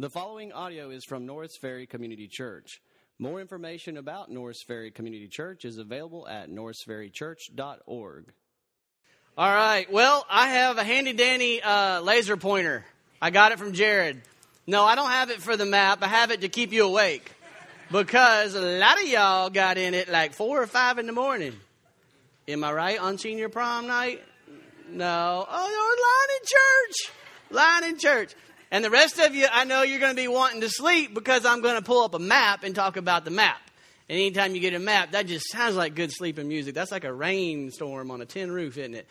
The 0.00 0.08
following 0.08 0.52
audio 0.52 0.90
is 0.90 1.04
from 1.04 1.26
Norris 1.26 1.56
Ferry 1.56 1.84
Community 1.84 2.28
Church. 2.28 2.80
More 3.18 3.40
information 3.40 3.96
about 3.96 4.30
Norris 4.30 4.62
Ferry 4.64 4.92
Community 4.92 5.26
Church 5.26 5.64
is 5.64 5.76
available 5.76 6.28
at 6.28 6.48
norrisferrychurch.org. 6.48 8.32
All 9.36 9.52
right. 9.52 9.90
Well, 9.90 10.24
I 10.30 10.50
have 10.50 10.78
a 10.78 10.84
handy 10.84 11.14
dandy 11.14 11.60
uh, 11.60 12.00
laser 12.02 12.36
pointer. 12.36 12.84
I 13.20 13.30
got 13.30 13.50
it 13.50 13.58
from 13.58 13.72
Jared. 13.72 14.22
No, 14.68 14.84
I 14.84 14.94
don't 14.94 15.10
have 15.10 15.30
it 15.30 15.42
for 15.42 15.56
the 15.56 15.66
map. 15.66 16.00
I 16.00 16.06
have 16.06 16.30
it 16.30 16.42
to 16.42 16.48
keep 16.48 16.72
you 16.72 16.86
awake 16.86 17.32
because 17.90 18.54
a 18.54 18.60
lot 18.60 19.02
of 19.02 19.08
y'all 19.08 19.50
got 19.50 19.78
in 19.78 19.94
it 19.94 20.08
like 20.08 20.32
four 20.32 20.62
or 20.62 20.68
five 20.68 20.98
in 20.98 21.06
the 21.06 21.12
morning. 21.12 21.54
Am 22.46 22.62
I 22.62 22.72
right 22.72 23.00
on 23.00 23.18
senior 23.18 23.48
prom 23.48 23.88
night? 23.88 24.22
No. 24.90 25.44
Oh, 25.50 25.68
you're 25.68 25.90
lying 26.06 26.40
in 26.40 26.46
church. 26.46 27.12
Lying 27.50 27.94
in 27.94 27.98
church. 27.98 28.34
And 28.70 28.84
the 28.84 28.90
rest 28.90 29.18
of 29.18 29.34
you, 29.34 29.46
I 29.50 29.64
know 29.64 29.82
you're 29.82 30.00
going 30.00 30.14
to 30.14 30.20
be 30.20 30.28
wanting 30.28 30.60
to 30.60 30.68
sleep 30.68 31.14
because 31.14 31.46
I'm 31.46 31.62
going 31.62 31.76
to 31.76 31.82
pull 31.82 32.02
up 32.02 32.14
a 32.14 32.18
map 32.18 32.64
and 32.64 32.74
talk 32.74 32.96
about 32.96 33.24
the 33.24 33.30
map. 33.30 33.60
And 34.08 34.18
anytime 34.18 34.54
you 34.54 34.60
get 34.60 34.74
a 34.74 34.78
map, 34.78 35.12
that 35.12 35.26
just 35.26 35.50
sounds 35.50 35.76
like 35.76 35.94
good 35.94 36.12
sleeping 36.12 36.48
music. 36.48 36.74
That's 36.74 36.92
like 36.92 37.04
a 37.04 37.12
rainstorm 37.12 38.10
on 38.10 38.20
a 38.20 38.26
tin 38.26 38.50
roof, 38.50 38.76
isn't 38.76 38.94
it? 38.94 39.06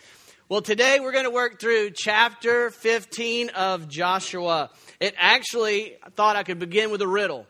Well, 0.49 0.61
today 0.61 0.99
we're 1.01 1.11
going 1.11 1.25
to 1.25 1.31
work 1.31 1.59
through 1.59 1.91
chapter 1.95 2.69
15 2.69 3.49
of 3.49 3.89
Joshua. 3.89 4.69
It 4.99 5.13
actually, 5.17 5.97
I 6.03 6.09
thought 6.09 6.35
I 6.35 6.43
could 6.43 6.57
begin 6.57 6.89
with 6.89 7.01
a 7.01 7.07
riddle. 7.07 7.45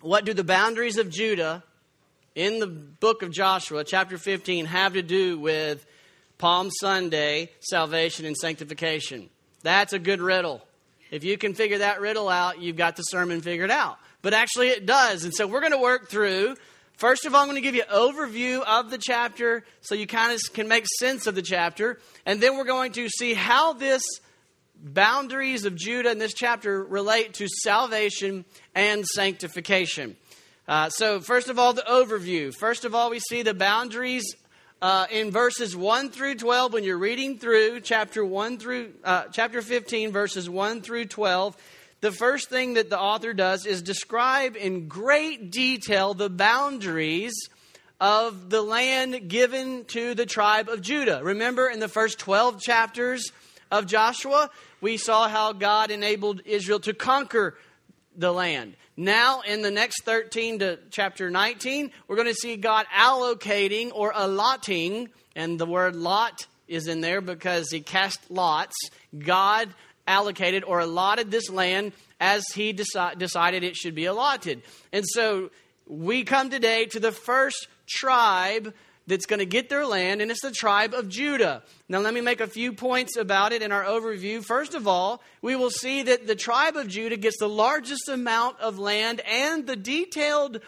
What 0.00 0.24
do 0.24 0.34
the 0.34 0.42
boundaries 0.42 0.98
of 0.98 1.08
Judah 1.08 1.62
in 2.34 2.58
the 2.58 2.66
book 2.66 3.22
of 3.22 3.30
Joshua, 3.30 3.84
chapter 3.84 4.18
15, 4.18 4.66
have 4.66 4.94
to 4.94 5.02
do 5.02 5.38
with 5.38 5.86
Palm 6.38 6.70
Sunday, 6.80 7.50
salvation, 7.60 8.26
and 8.26 8.36
sanctification? 8.36 9.30
That's 9.62 9.92
a 9.92 9.98
good 9.98 10.20
riddle. 10.20 10.65
If 11.10 11.24
you 11.24 11.38
can 11.38 11.54
figure 11.54 11.78
that 11.78 12.00
riddle 12.00 12.28
out, 12.28 12.60
you've 12.60 12.76
got 12.76 12.96
the 12.96 13.02
sermon 13.02 13.40
figured 13.40 13.70
out. 13.70 13.98
But 14.22 14.34
actually, 14.34 14.68
it 14.68 14.86
does. 14.86 15.24
And 15.24 15.34
so 15.34 15.46
we're 15.46 15.60
going 15.60 15.72
to 15.72 15.78
work 15.78 16.08
through. 16.08 16.56
First 16.96 17.26
of 17.26 17.34
all, 17.34 17.42
I'm 17.42 17.46
going 17.46 17.56
to 17.56 17.60
give 17.60 17.74
you 17.74 17.82
an 17.82 17.94
overview 17.94 18.62
of 18.62 18.90
the 18.90 18.98
chapter 18.98 19.64
so 19.82 19.94
you 19.94 20.06
kind 20.06 20.32
of 20.32 20.40
can 20.52 20.66
make 20.66 20.84
sense 20.98 21.26
of 21.26 21.34
the 21.34 21.42
chapter. 21.42 22.00
And 22.24 22.40
then 22.40 22.56
we're 22.56 22.64
going 22.64 22.92
to 22.92 23.08
see 23.08 23.34
how 23.34 23.74
this 23.74 24.02
boundaries 24.74 25.64
of 25.64 25.76
Judah 25.76 26.10
in 26.10 26.18
this 26.18 26.34
chapter 26.34 26.82
relate 26.84 27.34
to 27.34 27.48
salvation 27.48 28.44
and 28.74 29.04
sanctification. 29.06 30.16
Uh, 30.68 30.88
so, 30.88 31.20
first 31.20 31.48
of 31.48 31.58
all, 31.58 31.72
the 31.72 31.82
overview. 31.82 32.52
First 32.52 32.84
of 32.84 32.94
all, 32.94 33.10
we 33.10 33.20
see 33.20 33.42
the 33.42 33.54
boundaries 33.54 34.24
uh, 34.82 35.06
in 35.10 35.30
verses 35.30 35.74
1 35.76 36.10
through 36.10 36.34
12 36.34 36.72
when 36.72 36.84
you're 36.84 36.98
reading 36.98 37.38
through 37.38 37.80
chapter 37.80 38.24
1 38.24 38.58
through 38.58 38.92
uh, 39.04 39.24
chapter 39.32 39.62
15 39.62 40.12
verses 40.12 40.50
1 40.50 40.82
through 40.82 41.06
12 41.06 41.56
the 42.02 42.12
first 42.12 42.50
thing 42.50 42.74
that 42.74 42.90
the 42.90 43.00
author 43.00 43.32
does 43.32 43.64
is 43.64 43.80
describe 43.80 44.54
in 44.56 44.86
great 44.86 45.50
detail 45.50 46.12
the 46.12 46.28
boundaries 46.28 47.34
of 47.98 48.50
the 48.50 48.60
land 48.60 49.28
given 49.28 49.86
to 49.86 50.14
the 50.14 50.26
tribe 50.26 50.68
of 50.68 50.82
Judah. 50.82 51.20
Remember 51.24 51.68
in 51.68 51.80
the 51.80 51.88
first 51.88 52.18
12 52.18 52.60
chapters 52.60 53.32
of 53.70 53.86
Joshua, 53.86 54.50
we 54.82 54.98
saw 54.98 55.28
how 55.28 55.54
God 55.54 55.90
enabled 55.90 56.42
Israel 56.44 56.80
to 56.80 56.92
conquer 56.92 57.56
the 58.14 58.32
land. 58.32 58.76
Now, 58.96 59.42
in 59.42 59.60
the 59.60 59.70
next 59.70 60.04
13 60.04 60.60
to 60.60 60.78
chapter 60.90 61.28
19, 61.28 61.90
we're 62.08 62.16
going 62.16 62.28
to 62.28 62.34
see 62.34 62.56
God 62.56 62.86
allocating 62.94 63.90
or 63.94 64.10
allotting, 64.14 65.10
and 65.34 65.58
the 65.58 65.66
word 65.66 65.94
lot 65.94 66.46
is 66.66 66.88
in 66.88 67.02
there 67.02 67.20
because 67.20 67.70
he 67.70 67.80
cast 67.80 68.30
lots. 68.30 68.74
God 69.18 69.68
allocated 70.06 70.64
or 70.64 70.80
allotted 70.80 71.30
this 71.30 71.50
land 71.50 71.92
as 72.20 72.46
he 72.54 72.72
deci- 72.72 73.18
decided 73.18 73.64
it 73.64 73.76
should 73.76 73.94
be 73.94 74.06
allotted. 74.06 74.62
And 74.94 75.04
so 75.06 75.50
we 75.86 76.24
come 76.24 76.48
today 76.48 76.86
to 76.86 77.00
the 77.00 77.12
first 77.12 77.68
tribe 77.86 78.72
that's 79.06 79.26
going 79.26 79.38
to 79.38 79.46
get 79.46 79.68
their 79.68 79.86
land, 79.86 80.20
and 80.20 80.30
it's 80.30 80.42
the 80.42 80.50
tribe 80.50 80.92
of 80.92 81.08
Judah. 81.08 81.62
Now, 81.88 82.00
let 82.00 82.12
me 82.12 82.20
make 82.20 82.40
a 82.40 82.46
few 82.46 82.72
points 82.72 83.16
about 83.16 83.52
it 83.52 83.62
in 83.62 83.70
our 83.70 83.84
overview. 83.84 84.44
First 84.44 84.74
of 84.74 84.88
all, 84.88 85.22
we 85.42 85.54
will 85.54 85.70
see 85.70 86.02
that 86.02 86.26
the 86.26 86.34
tribe 86.34 86.76
of 86.76 86.88
Judah 86.88 87.16
gets 87.16 87.38
the 87.38 87.48
largest 87.48 88.08
amount 88.08 88.58
of 88.60 88.78
land, 88.78 89.20
and 89.20 89.66
the 89.66 89.76
detailed 89.76 90.60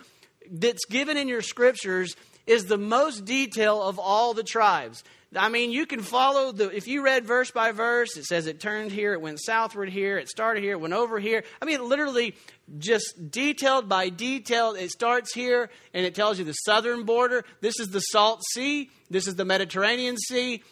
that's 0.50 0.84
given 0.86 1.16
in 1.16 1.28
your 1.28 1.42
scriptures 1.42 2.16
is 2.48 2.64
the 2.64 2.78
most 2.78 3.24
detail 3.24 3.82
of 3.82 3.98
all 3.98 4.34
the 4.34 4.42
tribes. 4.42 5.04
I 5.36 5.50
mean, 5.50 5.70
you 5.70 5.84
can 5.84 6.00
follow 6.00 6.52
the, 6.52 6.74
if 6.74 6.88
you 6.88 7.04
read 7.04 7.26
verse 7.26 7.50
by 7.50 7.72
verse, 7.72 8.16
it 8.16 8.24
says 8.24 8.46
it 8.46 8.60
turned 8.60 8.90
here, 8.90 9.12
it 9.12 9.20
went 9.20 9.38
southward 9.42 9.90
here, 9.90 10.16
it 10.16 10.30
started 10.30 10.62
here, 10.62 10.72
it 10.72 10.80
went 10.80 10.94
over 10.94 11.18
here. 11.18 11.44
I 11.60 11.66
mean, 11.66 11.86
literally 11.86 12.34
just 12.78 13.30
detailed 13.30 13.90
by 13.90 14.08
detail. 14.08 14.72
It 14.72 14.90
starts 14.90 15.34
here 15.34 15.68
and 15.92 16.06
it 16.06 16.14
tells 16.14 16.38
you 16.38 16.46
the 16.46 16.54
southern 16.54 17.04
border. 17.04 17.44
This 17.60 17.78
is 17.78 17.88
the 17.88 18.00
Salt 18.00 18.42
Sea, 18.52 18.90
this 19.10 19.26
is 19.26 19.36
the 19.36 19.44
Mediterranean 19.44 20.16
Sea, 20.16 20.62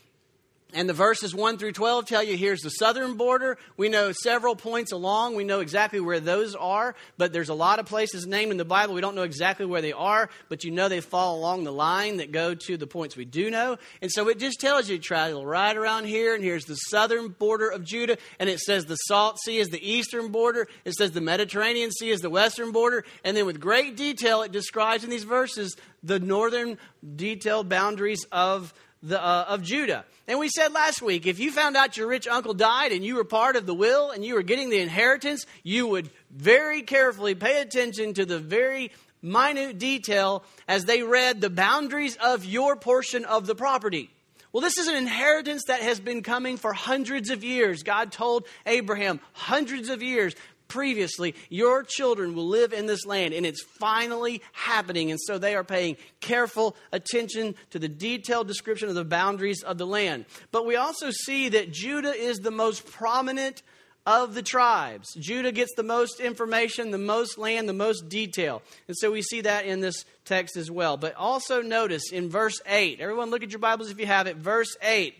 and 0.77 0.87
the 0.87 0.93
verses 0.93 1.35
1 1.35 1.57
through 1.57 1.73
12 1.73 2.05
tell 2.05 2.23
you 2.23 2.37
here's 2.37 2.61
the 2.61 2.69
southern 2.69 3.15
border. 3.15 3.57
We 3.79 3.89
know 3.89 4.13
several 4.13 4.55
points 4.55 4.93
along. 4.93 5.35
We 5.35 5.43
know 5.43 5.61
exactly 5.61 6.01
where 6.01 6.21
those 6.21 6.55
are, 6.55 6.95
but 7.17 7.33
there's 7.33 7.49
a 7.49 7.55
lot 7.55 7.79
of 7.79 7.87
places 7.87 8.27
named 8.27 8.53
in 8.53 8.59
the 8.59 8.65
Bible. 8.67 8.93
We 8.93 9.01
don't 9.01 9.15
know 9.15 9.23
exactly 9.23 9.65
where 9.65 9.81
they 9.81 9.95
are, 9.95 10.29
but 10.51 10.65
you 10.65 10.71
know 10.71 10.91
they 10.91 11.01
fall 11.01 11.39
along 11.39 11.65
the 11.65 11.73
line 11.73 12.19
that 12.19 12.31
go 12.31 12.55
to 12.55 12.77
the 12.77 12.87
points 12.87 13.17
we 13.17 13.25
do 13.25 13.51
know. 13.51 13.79
And 14.03 14.13
so 14.13 14.29
it 14.29 14.39
just 14.39 14.61
tells 14.61 14.87
you 14.91 14.99
travel 14.99 15.47
right 15.47 15.75
around 15.75 16.05
here, 16.05 16.35
and 16.35 16.45
here's 16.45 16.67
the 16.67 16.75
southern 16.75 17.29
border 17.29 17.71
of 17.71 17.83
Judah, 17.83 18.19
and 18.39 18.51
it 18.51 18.61
says 18.61 18.85
the 18.85 18.97
Salt 18.97 19.39
Sea 19.41 19.57
is 19.57 19.69
the 19.69 19.91
eastern 19.91 20.29
border. 20.29 20.69
It 20.85 20.93
says 20.93 21.13
the 21.13 21.23
Mediterranean 21.23 21.91
Sea 21.91 22.11
is 22.11 22.21
the 22.21 22.29
western 22.29 22.73
border. 22.73 23.03
And 23.25 23.35
then 23.35 23.47
with 23.47 23.61
great 23.61 23.97
detail, 23.97 24.43
it 24.43 24.53
describes 24.53 25.05
in 25.05 25.11
these 25.11 25.25
verses 25.25 25.75
the 26.03 26.21
northern 26.21 26.77
detailed 27.17 27.71
boundaries 27.71 28.27
of 28.31 28.75
the, 29.03 29.23
uh, 29.23 29.47
of 29.49 29.63
Judah. 29.63 30.05
And 30.27 30.39
we 30.39 30.49
said 30.49 30.73
last 30.73 31.03
week 31.03 31.27
if 31.27 31.39
you 31.39 31.53
found 31.53 31.77
out 31.77 31.97
your 31.97 32.09
rich 32.09 32.27
uncle 32.27 32.55
died 32.55 32.93
and 32.93 33.05
you 33.05 33.17
were 33.17 33.25
part 33.25 33.57
of 33.57 33.67
the 33.67 33.75
will 33.75 34.11
and 34.11 34.25
you 34.25 34.35
were 34.35 34.43
getting 34.43 34.71
the 34.71 34.81
inheritance, 34.81 35.47
you 35.63 35.87
would 35.87 36.11
very 36.31 36.83
carefully 36.83 37.35
pay 37.35 37.61
attention 37.61 38.15
to 38.15 38.25
the 38.25 38.39
very 38.39 38.91
minute 39.23 39.79
detail 39.79 40.45
as 40.69 40.85
they 40.85 41.03
read 41.03 41.41
the 41.41 41.51
boundaries 41.51 42.17
of 42.17 42.45
your 42.45 42.77
portion 42.77 43.25
of 43.25 43.47
the 43.47 43.55
property. 43.55 44.11
Well, 44.53 44.63
this 44.63 44.79
is 44.79 44.89
an 44.89 44.97
inheritance 44.97 45.65
that 45.67 45.83
has 45.83 46.01
been 46.01 46.23
coming 46.23 46.57
for 46.57 46.73
hundreds 46.73 47.29
of 47.31 47.45
years. 47.45 47.83
God 47.83 48.11
told 48.11 48.47
Abraham 48.65 49.21
hundreds 49.33 49.91
of 49.91 50.03
years 50.03 50.35
previously, 50.69 51.35
your 51.49 51.83
children 51.83 52.35
will 52.35 52.47
live 52.47 52.73
in 52.73 52.87
this 52.87 53.07
land, 53.07 53.35
and 53.35 53.47
it's 53.47 53.63
finally 53.63 54.43
happening. 54.53 55.11
And 55.11 55.21
so 55.21 55.39
they 55.39 55.55
are 55.55 55.65
paying 55.65 55.97
careful 56.21 56.77
attention 56.93 57.55
to 57.71 57.79
the 57.79 57.89
detailed 57.89 58.49
description 58.49 58.89
of 58.89 58.95
the 58.95 59.05
boundaries 59.05 59.63
of 59.63 59.79
the 59.79 59.87
land. 59.87 60.27
But 60.53 60.67
we 60.67 60.77
also 60.77 61.11
see 61.11 61.49
that 61.51 61.73
Judah 61.73 62.15
is 62.15 62.39
the 62.39 62.51
most 62.51 62.91
prominent 62.91 63.63
of 64.07 64.35
the 64.35 64.43
tribes. 64.43 65.13
Judah 65.19 65.51
gets 65.51 65.75
the 65.75 65.83
most 65.83 66.21
information, 66.21 66.93
the 66.93 66.99
most 66.99 67.39
land, 67.39 67.69
the 67.69 67.73
most 67.73 68.09
detail. 68.09 68.63
And 68.87 68.97
so 68.97 69.11
we 69.11 69.21
see 69.21 69.41
that 69.41 69.67
in 69.67 69.81
this 69.81 70.05
text 70.25 70.57
as 70.57 70.71
well. 70.71 70.97
But 70.97 71.17
also 71.17 71.61
notice 71.61 72.13
in 72.13 72.31
verse 72.31 72.61
8, 72.67 73.01
everyone 73.01 73.31
look 73.31 73.43
at 73.43 73.51
your 73.51 73.59
Bibles 73.59 73.91
if 73.91 73.99
you 73.99 74.07
have 74.07 74.29
it. 74.29 74.37
Verse 74.37 74.77
8 74.81 75.17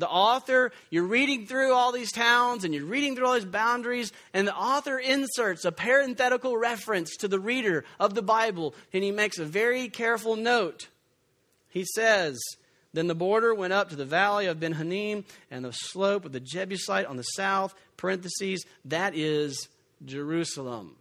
the 0.00 0.08
author, 0.08 0.72
you're 0.90 1.04
reading 1.04 1.46
through 1.46 1.72
all 1.72 1.92
these 1.92 2.10
towns 2.10 2.64
and 2.64 2.74
you're 2.74 2.84
reading 2.84 3.14
through 3.14 3.26
all 3.26 3.34
these 3.34 3.44
boundaries, 3.44 4.12
and 4.34 4.48
the 4.48 4.54
author 4.54 4.98
inserts 4.98 5.64
a 5.64 5.72
parenthetical 5.72 6.56
reference 6.56 7.16
to 7.18 7.28
the 7.28 7.38
reader 7.38 7.84
of 8.00 8.14
the 8.14 8.22
Bible, 8.22 8.74
and 8.92 9.04
he 9.04 9.12
makes 9.12 9.38
a 9.38 9.44
very 9.44 9.88
careful 9.88 10.36
note. 10.36 10.88
He 11.68 11.84
says, 11.94 12.40
Then 12.92 13.06
the 13.06 13.14
border 13.14 13.54
went 13.54 13.72
up 13.72 13.90
to 13.90 13.96
the 13.96 14.04
valley 14.04 14.46
of 14.46 14.58
Ben 14.58 14.72
Hinnom 14.72 15.24
and 15.50 15.64
the 15.64 15.72
slope 15.72 16.24
of 16.24 16.32
the 16.32 16.40
Jebusite 16.40 17.06
on 17.06 17.16
the 17.16 17.22
south, 17.22 17.74
parentheses, 17.96 18.64
that 18.86 19.14
is 19.14 19.68
Jerusalem. 20.04 20.96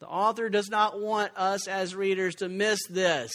The 0.00 0.06
author 0.06 0.48
does 0.48 0.70
not 0.70 1.00
want 1.00 1.32
us 1.36 1.66
as 1.66 1.94
readers 1.94 2.36
to 2.36 2.48
miss 2.48 2.78
this. 2.88 3.32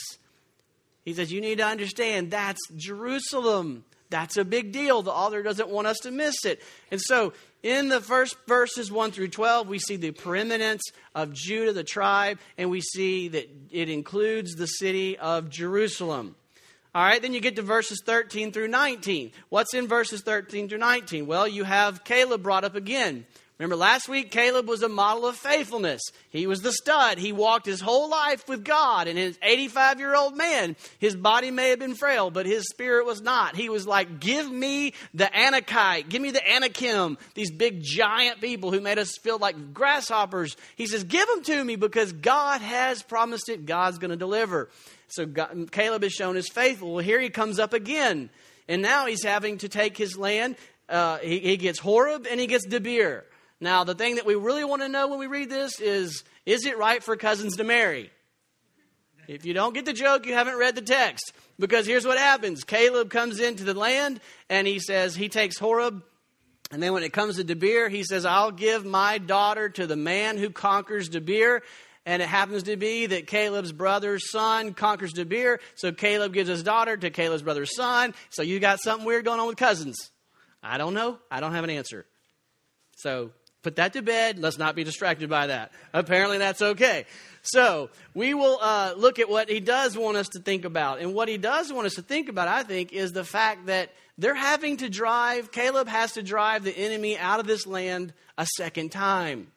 He 1.04 1.14
says, 1.14 1.32
You 1.32 1.42
need 1.42 1.58
to 1.58 1.66
understand 1.66 2.32
that's 2.32 2.62
Jerusalem. 2.76 3.84
That's 4.14 4.38
a 4.38 4.46
big 4.46 4.72
deal. 4.72 5.02
The 5.02 5.10
author 5.10 5.42
doesn't 5.42 5.70
want 5.70 5.88
us 5.88 5.98
to 6.04 6.12
miss 6.12 6.46
it. 6.46 6.62
And 6.92 7.02
so, 7.02 7.34
in 7.64 7.90
the 7.90 8.00
first 8.00 8.38
verses 8.46 8.92
1 8.92 9.10
through 9.10 9.30
12, 9.30 9.68
we 9.68 9.80
see 9.80 9.96
the 9.96 10.12
preeminence 10.12 10.84
of 11.16 11.34
Judah, 11.34 11.74
the 11.74 11.84
tribe, 11.84 12.38
and 12.56 12.70
we 12.70 12.80
see 12.80 13.30
that 13.30 13.50
it 13.72 13.90
includes 13.90 14.54
the 14.54 14.68
city 14.68 15.18
of 15.18 15.50
Jerusalem. 15.50 16.36
All 16.94 17.04
right, 17.04 17.20
then 17.20 17.34
you 17.34 17.40
get 17.40 17.56
to 17.56 17.64
verses 17.64 18.04
13 18.06 18.52
through 18.52 18.68
19. 18.68 19.32
What's 19.50 19.74
in 19.74 19.88
verses 19.88 20.22
13 20.22 20.70
through 20.70 20.78
19? 20.78 21.26
Well, 21.26 21.48
you 21.48 21.64
have 21.64 22.04
Caleb 22.04 22.44
brought 22.44 22.64
up 22.64 22.76
again. 22.76 23.26
Remember 23.64 23.78
last 23.78 24.10
week, 24.10 24.30
Caleb 24.30 24.68
was 24.68 24.84
a 24.84 24.90
model 24.90 25.26
of 25.26 25.38
faithfulness. 25.38 26.02
He 26.30 26.48
was 26.48 26.62
the 26.62 26.74
stud. 26.74 27.18
He 27.18 27.32
walked 27.32 27.66
his 27.66 27.80
whole 27.80 28.10
life 28.10 28.50
with 28.50 28.66
God. 28.66 29.08
And 29.08 29.18
his 29.18 29.40
85 29.42 30.00
year 30.00 30.14
old 30.14 30.36
man, 30.36 30.76
his 31.00 31.16
body 31.16 31.50
may 31.50 31.70
have 31.70 31.80
been 31.80 31.96
frail, 31.96 32.30
but 32.30 32.46
his 32.46 32.68
spirit 32.68 33.06
was 33.06 33.22
not. 33.22 33.56
He 33.56 33.70
was 33.70 33.88
like, 33.88 34.20
Give 34.20 34.52
me 34.52 34.94
the 35.14 35.32
Anakite. 35.34 36.10
Give 36.10 36.22
me 36.22 36.32
the 36.32 36.46
Anakim. 36.46 37.18
These 37.36 37.52
big 37.52 37.82
giant 37.82 38.42
people 38.42 38.70
who 38.70 38.82
made 38.82 39.00
us 39.00 39.18
feel 39.18 39.38
like 39.38 39.74
grasshoppers. 39.74 40.58
He 40.76 40.86
says, 40.86 41.06
Give 41.06 41.26
them 41.30 41.44
to 41.44 41.64
me 41.64 41.78
because 41.78 42.12
God 42.12 42.60
has 42.60 43.02
promised 43.02 43.48
it. 43.48 43.66
God's 43.66 43.98
going 43.98 44.12
to 44.12 44.18
deliver. 44.18 44.68
So 45.08 45.26
God, 45.26 45.72
Caleb 45.72 46.04
has 46.04 46.12
shown 46.12 46.36
his 46.36 46.50
faithful. 46.50 46.96
Well, 46.96 47.04
here 47.06 47.22
he 47.22 47.30
comes 47.30 47.60
up 47.60 47.72
again. 47.72 48.30
And 48.68 48.82
now 48.82 49.06
he's 49.06 49.24
having 49.24 49.60
to 49.60 49.70
take 49.70 49.96
his 49.96 50.18
land. 50.18 50.58
Uh, 50.90 51.20
he, 51.20 51.40
he, 51.40 51.56
gets 51.56 51.80
Horeb 51.80 52.28
and 52.30 52.42
he 52.42 52.48
gets 52.48 52.68
Debir. 52.68 53.24
Now, 53.64 53.86
the 53.86 53.96
thing 53.96 54.16
that 54.16 54.26
we 54.26 54.36
really 54.36 54.66
want 54.66 54.82
to 54.82 54.90
know 54.90 55.08
when 55.08 55.20
we 55.20 55.28
read 55.28 55.50
this 55.50 55.80
is 55.80 56.26
is 56.46 56.66
it 56.66 56.78
right 56.78 57.02
for 57.02 57.16
cousins 57.16 57.56
to 57.56 57.64
marry? 57.64 58.12
If 59.30 59.46
you 59.46 59.54
don't 59.54 59.74
get 59.74 59.86
the 59.86 59.94
joke, 59.94 60.26
you 60.26 60.34
haven't 60.34 60.58
read 60.58 60.76
the 60.76 60.82
text. 60.82 61.32
Because 61.58 61.88
here's 61.88 62.06
what 62.06 62.18
happens 62.18 62.66
Caleb 62.66 63.10
comes 63.10 63.40
into 63.40 63.64
the 63.64 63.74
land 63.74 64.20
and 64.50 64.68
he 64.68 64.80
says, 64.80 65.16
he 65.16 65.30
takes 65.30 65.58
Horeb. 65.58 66.04
And 66.72 66.84
then 66.84 66.92
when 66.92 67.04
it 67.04 67.14
comes 67.14 67.38
to 67.38 67.46
Debir, 67.46 67.90
he 67.90 68.04
says, 68.04 68.26
I'll 68.26 68.52
give 68.52 68.84
my 68.84 69.18
daughter 69.18 69.70
to 69.70 69.88
the 69.88 69.96
man 69.96 70.38
who 70.38 70.50
conquers 70.50 71.10
Debir. 71.10 71.62
And 72.06 72.22
it 72.22 72.28
happens 72.28 72.64
to 72.64 72.76
be 72.76 73.06
that 73.06 73.28
Caleb's 73.28 73.72
brother's 73.72 74.30
son 74.30 74.74
conquers 74.74 75.14
Debir. 75.14 75.60
So 75.76 75.94
Caleb 75.94 76.34
gives 76.34 76.50
his 76.50 76.64
daughter 76.64 76.98
to 76.98 77.10
Caleb's 77.12 77.44
brother's 77.44 77.74
son. 77.74 78.14
So 78.30 78.42
you 78.42 78.60
got 78.60 78.82
something 78.82 79.06
weird 79.06 79.24
going 79.24 79.40
on 79.40 79.48
with 79.48 79.56
cousins. 79.56 80.12
I 80.62 80.78
don't 80.78 80.94
know. 80.94 81.20
I 81.32 81.40
don't 81.40 81.54
have 81.54 81.64
an 81.64 81.70
answer. 81.70 82.06
So 82.98 83.32
put 83.64 83.78
that 83.78 83.94
to 83.94 84.02
bed. 84.02 84.38
Let's 84.40 84.58
not 84.58 84.76
be 84.76 84.84
distracted 84.84 85.30
by 85.30 85.48
that. 85.48 85.72
Apparently, 85.94 86.38
that's 86.38 86.62
okay. 86.62 87.06
So, 87.42 87.90
we 88.14 88.34
will 88.34 88.60
uh, 88.62 88.94
look 88.96 89.20
at 89.20 89.30
what 89.30 89.50
he 89.50 89.60
does 89.60 89.98
want 89.98 90.18
us 90.18 90.30
to 90.30 90.40
think 90.40 90.66
about. 90.66 91.00
And 91.00 91.14
what 91.14 91.28
he 91.28 91.38
does 91.38 91.74
want 91.74 91.88
us 91.88 91.96
to 91.96 92.02
think 92.02 92.30
about, 92.30 92.48
I 92.48 92.64
think, 92.64 92.94
is 92.94 93.12
the 93.12 93.26
fact 93.26 93.66
that 93.66 93.92
they're 94.18 94.36
having 94.36 94.78
to 94.78 94.90
drive, 94.90 95.52
Caleb 95.52 95.88
has 95.88 96.14
to 96.14 96.24
drive 96.24 96.64
the 96.64 96.78
enemy 96.78 97.18
out 97.18 97.40
of 97.40 97.48
this 97.48 97.66
land 97.66 98.14
a 98.38 98.46
second 98.58 98.92
time. 98.92 99.48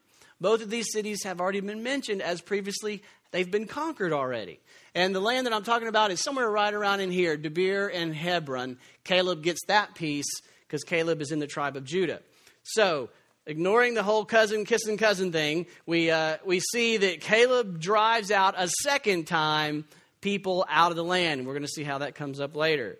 Both 0.40 0.62
of 0.62 0.70
these 0.70 0.90
cities 0.92 1.24
have 1.24 1.40
already 1.40 1.60
been 1.60 1.82
mentioned 1.82 2.22
as 2.22 2.40
previously 2.40 3.02
they've 3.32 3.50
been 3.50 3.66
conquered 3.66 4.12
already. 4.12 4.60
And 4.94 5.14
the 5.14 5.20
land 5.20 5.46
that 5.46 5.52
I'm 5.52 5.62
talking 5.62 5.88
about 5.88 6.10
is 6.10 6.22
somewhere 6.22 6.50
right 6.50 6.72
around 6.72 7.00
in 7.00 7.10
here, 7.10 7.36
Debir 7.36 7.90
and 7.92 8.14
Hebron. 8.14 8.78
Caleb 9.04 9.42
gets 9.42 9.60
that 9.68 9.94
piece 9.94 10.40
because 10.66 10.84
Caleb 10.84 11.20
is 11.20 11.32
in 11.32 11.38
the 11.38 11.46
tribe 11.46 11.76
of 11.76 11.84
Judah. 11.84 12.20
So, 12.62 13.10
ignoring 13.46 13.94
the 13.94 14.02
whole 14.02 14.24
cousin 14.24 14.64
kissing 14.64 14.96
cousin 14.96 15.32
thing, 15.32 15.66
we, 15.86 16.10
uh, 16.10 16.38
we 16.44 16.60
see 16.60 16.96
that 16.96 17.20
Caleb 17.20 17.80
drives 17.80 18.30
out 18.30 18.54
a 18.56 18.68
second 18.82 19.26
time 19.26 19.84
people 20.20 20.66
out 20.68 20.90
of 20.90 20.96
the 20.96 21.04
land. 21.04 21.46
We're 21.46 21.52
going 21.52 21.62
to 21.62 21.68
see 21.68 21.84
how 21.84 21.98
that 21.98 22.14
comes 22.14 22.40
up 22.40 22.56
later. 22.56 22.98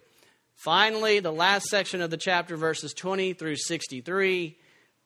Finally, 0.54 1.20
the 1.20 1.32
last 1.32 1.66
section 1.66 2.00
of 2.00 2.10
the 2.10 2.16
chapter, 2.16 2.56
verses 2.56 2.94
20 2.94 3.34
through 3.34 3.56
63, 3.56 4.56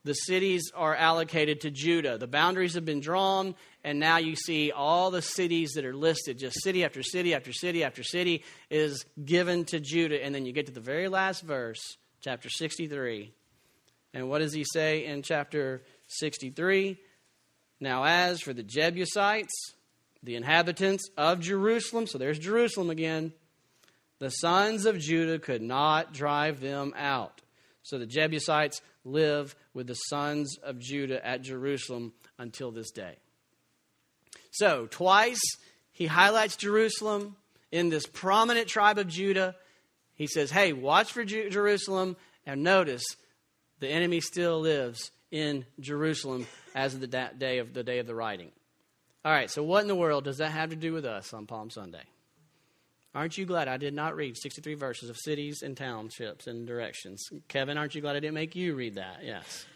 the 0.04 0.14
cities 0.14 0.70
are 0.74 0.94
allocated 0.94 1.62
to 1.62 1.70
Judah. 1.70 2.18
The 2.18 2.26
boundaries 2.26 2.74
have 2.74 2.84
been 2.84 3.00
drawn, 3.00 3.54
and 3.82 3.98
now 3.98 4.18
you 4.18 4.36
see 4.36 4.70
all 4.70 5.10
the 5.10 5.22
cities 5.22 5.72
that 5.72 5.84
are 5.84 5.94
listed, 5.94 6.38
just 6.38 6.62
city 6.62 6.84
after 6.84 7.02
city 7.02 7.34
after 7.34 7.52
city 7.52 7.82
after 7.82 8.02
city 8.02 8.44
is 8.70 9.04
given 9.22 9.64
to 9.66 9.80
Judah. 9.80 10.22
And 10.22 10.34
then 10.34 10.46
you 10.46 10.52
get 10.52 10.66
to 10.66 10.72
the 10.72 10.80
very 10.80 11.08
last 11.08 11.42
verse, 11.42 11.96
chapter 12.20 12.48
63. 12.48 13.32
And 14.12 14.28
what 14.28 14.38
does 14.38 14.52
he 14.52 14.64
say 14.64 15.04
in 15.06 15.22
chapter 15.22 15.82
63? 16.08 16.98
Now, 17.80 18.04
as 18.04 18.40
for 18.40 18.52
the 18.52 18.62
Jebusites, 18.62 19.74
the 20.22 20.36
inhabitants 20.36 21.08
of 21.16 21.40
Jerusalem, 21.40 22.06
so 22.06 22.18
there's 22.18 22.38
Jerusalem 22.38 22.90
again, 22.90 23.32
the 24.18 24.30
sons 24.30 24.84
of 24.84 24.98
Judah 24.98 25.38
could 25.38 25.62
not 25.62 26.12
drive 26.12 26.60
them 26.60 26.92
out. 26.96 27.40
So 27.82 27.98
the 27.98 28.06
Jebusites 28.06 28.82
live 29.04 29.54
with 29.72 29.86
the 29.86 29.94
sons 29.94 30.58
of 30.62 30.78
Judah 30.78 31.24
at 31.26 31.42
Jerusalem 31.42 32.12
until 32.38 32.70
this 32.70 32.90
day. 32.90 33.16
So, 34.50 34.86
twice 34.90 35.40
he 35.92 36.06
highlights 36.06 36.56
Jerusalem 36.56 37.36
in 37.70 37.88
this 37.88 38.06
prominent 38.06 38.68
tribe 38.68 38.98
of 38.98 39.08
Judah. 39.08 39.54
He 40.14 40.26
says, 40.26 40.50
Hey, 40.50 40.72
watch 40.72 41.12
for 41.12 41.24
Jerusalem. 41.24 42.16
And 42.46 42.62
notice 42.62 43.04
the 43.80 43.88
enemy 43.88 44.20
still 44.20 44.60
lives 44.60 45.10
in 45.30 45.64
Jerusalem 45.80 46.46
as 46.74 46.94
of 46.94 47.00
the 47.00 47.06
day 47.06 47.58
of 47.58 47.74
the 47.74 47.82
day 47.82 47.98
of 47.98 48.06
the 48.06 48.14
writing. 48.14 48.52
All 49.24 49.32
right, 49.32 49.50
so 49.50 49.62
what 49.62 49.82
in 49.82 49.88
the 49.88 49.94
world 49.94 50.24
does 50.24 50.38
that 50.38 50.50
have 50.50 50.70
to 50.70 50.76
do 50.76 50.92
with 50.92 51.04
us 51.04 51.34
on 51.34 51.46
Palm 51.46 51.68
Sunday? 51.70 52.04
Aren't 53.14 53.36
you 53.36 53.44
glad 53.44 53.66
I 53.66 53.76
did 53.76 53.92
not 53.92 54.14
read 54.14 54.36
63 54.36 54.74
verses 54.74 55.10
of 55.10 55.16
cities 55.16 55.62
and 55.62 55.76
townships 55.76 56.46
and 56.46 56.66
directions? 56.66 57.28
Kevin, 57.48 57.76
aren't 57.76 57.94
you 57.94 58.00
glad 58.00 58.16
I 58.16 58.20
didn't 58.20 58.34
make 58.34 58.54
you 58.54 58.74
read 58.74 58.94
that? 58.94 59.24
Yes. 59.24 59.66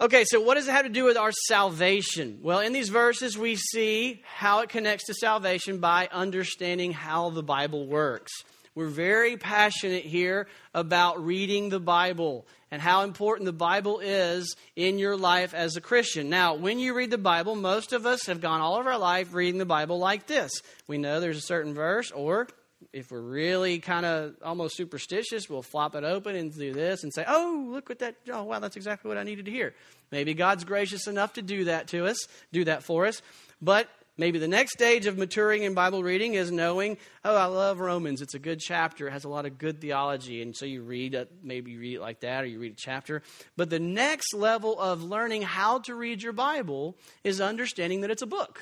Okay, 0.00 0.24
so 0.26 0.40
what 0.40 0.56
does 0.56 0.66
it 0.66 0.72
have 0.72 0.82
to 0.82 0.88
do 0.90 1.04
with 1.04 1.16
our 1.16 1.30
salvation? 1.46 2.40
Well, 2.42 2.58
in 2.58 2.72
these 2.72 2.88
verses, 2.88 3.38
we 3.38 3.54
see 3.54 4.22
how 4.24 4.60
it 4.60 4.70
connects 4.70 5.06
to 5.06 5.14
salvation 5.14 5.78
by 5.78 6.08
understanding 6.10 6.90
how 6.90 7.30
the 7.30 7.44
Bible 7.44 7.86
works. 7.86 8.32
We're 8.74 8.88
very 8.88 9.36
passionate 9.36 10.04
here 10.04 10.48
about 10.74 11.24
reading 11.24 11.68
the 11.68 11.78
Bible 11.78 12.44
and 12.72 12.82
how 12.82 13.02
important 13.02 13.46
the 13.46 13.52
Bible 13.52 14.00
is 14.00 14.56
in 14.74 14.98
your 14.98 15.16
life 15.16 15.54
as 15.54 15.76
a 15.76 15.80
Christian. 15.80 16.28
Now, 16.28 16.54
when 16.54 16.80
you 16.80 16.92
read 16.92 17.12
the 17.12 17.18
Bible, 17.18 17.54
most 17.54 17.92
of 17.92 18.04
us 18.04 18.26
have 18.26 18.40
gone 18.40 18.60
all 18.60 18.80
of 18.80 18.88
our 18.88 18.98
life 18.98 19.32
reading 19.32 19.58
the 19.58 19.64
Bible 19.64 20.00
like 20.00 20.26
this. 20.26 20.50
We 20.88 20.98
know 20.98 21.20
there's 21.20 21.38
a 21.38 21.42
certain 21.42 21.72
verse, 21.72 22.10
or 22.10 22.48
if 22.92 23.12
we're 23.12 23.20
really 23.20 23.78
kind 23.78 24.04
of 24.04 24.34
almost 24.42 24.76
superstitious, 24.76 25.48
we'll 25.48 25.62
flop 25.62 25.94
it 25.94 26.02
open 26.02 26.34
and 26.34 26.52
do 26.52 26.72
this 26.72 27.04
and 27.04 27.14
say, 27.14 27.24
oh, 27.28 27.68
look 27.68 27.88
what 27.88 28.00
that, 28.00 28.16
oh, 28.32 28.42
wow, 28.42 28.58
that's 28.58 28.74
exactly 28.74 29.08
what 29.08 29.18
I 29.18 29.22
needed 29.22 29.44
to 29.44 29.52
hear. 29.52 29.72
Maybe 30.10 30.34
God's 30.34 30.64
gracious 30.64 31.06
enough 31.06 31.34
to 31.34 31.42
do 31.42 31.66
that 31.66 31.86
to 31.88 32.06
us, 32.06 32.26
do 32.52 32.64
that 32.64 32.82
for 32.82 33.06
us. 33.06 33.22
But 33.62 33.88
Maybe 34.16 34.38
the 34.38 34.46
next 34.46 34.74
stage 34.74 35.06
of 35.06 35.18
maturing 35.18 35.64
in 35.64 35.74
Bible 35.74 36.04
reading 36.04 36.34
is 36.34 36.52
knowing, 36.52 36.98
oh, 37.24 37.36
I 37.36 37.46
love 37.46 37.80
Romans. 37.80 38.22
It's 38.22 38.34
a 38.34 38.38
good 38.38 38.60
chapter. 38.60 39.08
It 39.08 39.12
has 39.12 39.24
a 39.24 39.28
lot 39.28 39.44
of 39.44 39.58
good 39.58 39.80
theology. 39.80 40.40
And 40.40 40.54
so 40.54 40.66
you 40.66 40.82
read 40.82 41.14
it, 41.14 41.32
maybe 41.42 41.72
you 41.72 41.80
read 41.80 41.94
it 41.96 42.00
like 42.00 42.20
that, 42.20 42.44
or 42.44 42.46
you 42.46 42.60
read 42.60 42.72
a 42.72 42.76
chapter. 42.76 43.22
But 43.56 43.70
the 43.70 43.80
next 43.80 44.32
level 44.32 44.78
of 44.78 45.02
learning 45.02 45.42
how 45.42 45.80
to 45.80 45.96
read 45.96 46.22
your 46.22 46.32
Bible 46.32 46.96
is 47.24 47.40
understanding 47.40 48.02
that 48.02 48.10
it's 48.10 48.22
a 48.22 48.26
book. 48.26 48.60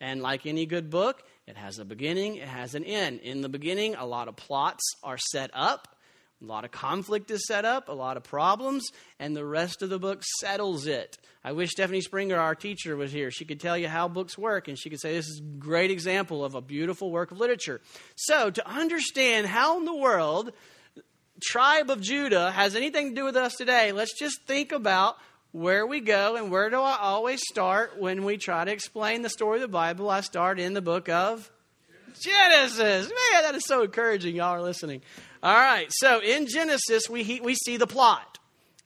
And 0.00 0.22
like 0.22 0.44
any 0.44 0.66
good 0.66 0.90
book, 0.90 1.22
it 1.46 1.56
has 1.56 1.78
a 1.78 1.84
beginning, 1.84 2.36
it 2.36 2.48
has 2.48 2.74
an 2.74 2.84
end. 2.84 3.20
In 3.20 3.42
the 3.42 3.48
beginning, 3.48 3.94
a 3.94 4.06
lot 4.06 4.26
of 4.26 4.34
plots 4.34 4.82
are 5.04 5.18
set 5.18 5.50
up. 5.52 5.94
A 6.42 6.46
lot 6.46 6.64
of 6.64 6.70
conflict 6.70 7.30
is 7.30 7.46
set 7.46 7.66
up, 7.66 7.90
a 7.90 7.92
lot 7.92 8.16
of 8.16 8.22
problems, 8.22 8.88
and 9.18 9.36
the 9.36 9.44
rest 9.44 9.82
of 9.82 9.90
the 9.90 9.98
book 9.98 10.22
settles 10.40 10.86
it. 10.86 11.18
I 11.44 11.52
wish 11.52 11.70
Stephanie 11.70 12.00
Springer, 12.00 12.38
our 12.38 12.54
teacher, 12.54 12.96
was 12.96 13.12
here. 13.12 13.30
She 13.30 13.44
could 13.44 13.60
tell 13.60 13.76
you 13.76 13.88
how 13.88 14.08
books 14.08 14.38
work, 14.38 14.66
and 14.66 14.78
she 14.78 14.88
could 14.88 15.00
say 15.00 15.12
this 15.12 15.28
is 15.28 15.40
a 15.40 15.58
great 15.58 15.90
example 15.90 16.42
of 16.42 16.54
a 16.54 16.62
beautiful 16.62 17.10
work 17.10 17.30
of 17.30 17.38
literature. 17.38 17.82
So, 18.16 18.50
to 18.50 18.66
understand 18.66 19.48
how 19.48 19.78
in 19.78 19.84
the 19.84 19.94
world 19.94 20.52
tribe 21.42 21.90
of 21.90 22.00
Judah 22.00 22.50
has 22.50 22.74
anything 22.74 23.10
to 23.10 23.14
do 23.14 23.24
with 23.24 23.36
us 23.36 23.54
today, 23.56 23.92
let's 23.92 24.18
just 24.18 24.42
think 24.46 24.72
about 24.72 25.16
where 25.52 25.86
we 25.86 26.00
go 26.00 26.36
and 26.36 26.50
where 26.50 26.70
do 26.70 26.80
I 26.80 26.96
always 27.00 27.42
start 27.50 27.98
when 27.98 28.24
we 28.24 28.38
try 28.38 28.64
to 28.64 28.72
explain 28.72 29.20
the 29.20 29.28
story 29.28 29.58
of 29.58 29.62
the 29.62 29.68
Bible. 29.68 30.08
I 30.08 30.22
start 30.22 30.58
in 30.58 30.72
the 30.72 30.82
book 30.82 31.10
of 31.10 31.50
Genesis. 32.18 33.08
Man, 33.08 33.42
that 33.42 33.54
is 33.54 33.66
so 33.66 33.82
encouraging. 33.82 34.36
Y'all 34.36 34.54
are 34.54 34.62
listening. 34.62 35.02
All 35.42 35.54
right, 35.54 35.86
so 35.90 36.20
in 36.20 36.46
Genesis, 36.46 37.08
we, 37.08 37.40
we 37.42 37.54
see 37.54 37.76
the 37.76 37.86
plot. 37.86 38.38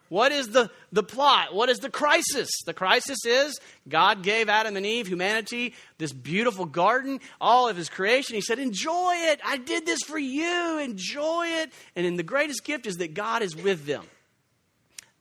What 0.08 0.30
is 0.30 0.48
the, 0.48 0.70
the 0.92 1.02
plot? 1.02 1.54
What 1.54 1.68
is 1.68 1.78
the 1.78 1.90
crisis? 1.90 2.48
The 2.66 2.74
crisis 2.74 3.18
is 3.26 3.58
God 3.88 4.22
gave 4.22 4.48
Adam 4.48 4.76
and 4.76 4.86
Eve, 4.86 5.08
humanity, 5.08 5.74
this 5.98 6.12
beautiful 6.12 6.66
garden, 6.66 7.18
all 7.40 7.68
of 7.68 7.76
his 7.76 7.88
creation. 7.88 8.36
He 8.36 8.40
said, 8.40 8.60
Enjoy 8.60 9.14
it. 9.14 9.40
I 9.44 9.56
did 9.56 9.86
this 9.86 10.02
for 10.02 10.18
you. 10.18 10.78
Enjoy 10.78 11.46
it. 11.46 11.72
And 11.96 12.06
then 12.06 12.14
the 12.14 12.22
greatest 12.22 12.64
gift 12.64 12.86
is 12.86 12.96
that 12.96 13.14
God 13.14 13.42
is 13.42 13.56
with 13.56 13.86
them. 13.86 14.04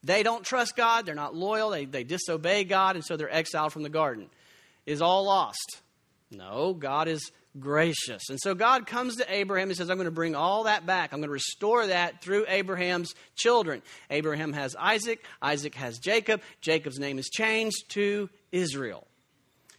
They 0.03 0.21
don't 0.21 0.43
trust 0.43 0.75
God. 0.75 1.05
They're 1.05 1.15
not 1.15 1.33
loyal. 1.33 1.69
They, 1.71 1.85
they 1.85 2.03
disobey 2.03 2.65
God, 2.65 2.95
and 2.95 3.05
so 3.05 3.17
they're 3.17 3.33
exiled 3.33 3.73
from 3.73 3.83
the 3.83 3.89
garden. 3.89 4.29
Is 4.85 5.01
all 5.01 5.25
lost? 5.25 5.81
No, 6.33 6.73
God 6.73 7.07
is 7.07 7.31
gracious. 7.59 8.29
And 8.29 8.39
so 8.41 8.55
God 8.55 8.87
comes 8.87 9.17
to 9.17 9.33
Abraham 9.33 9.69
and 9.69 9.77
says, 9.77 9.89
I'm 9.89 9.97
going 9.97 10.05
to 10.05 10.11
bring 10.11 10.35
all 10.35 10.63
that 10.63 10.85
back. 10.85 11.13
I'm 11.13 11.19
going 11.19 11.29
to 11.29 11.33
restore 11.33 11.87
that 11.87 12.21
through 12.21 12.45
Abraham's 12.47 13.13
children. 13.35 13.81
Abraham 14.09 14.53
has 14.53 14.75
Isaac, 14.79 15.23
Isaac 15.41 15.75
has 15.75 15.99
Jacob. 15.99 16.41
Jacob's 16.61 16.99
name 16.99 17.19
is 17.19 17.29
changed 17.29 17.89
to 17.89 18.29
Israel. 18.51 19.07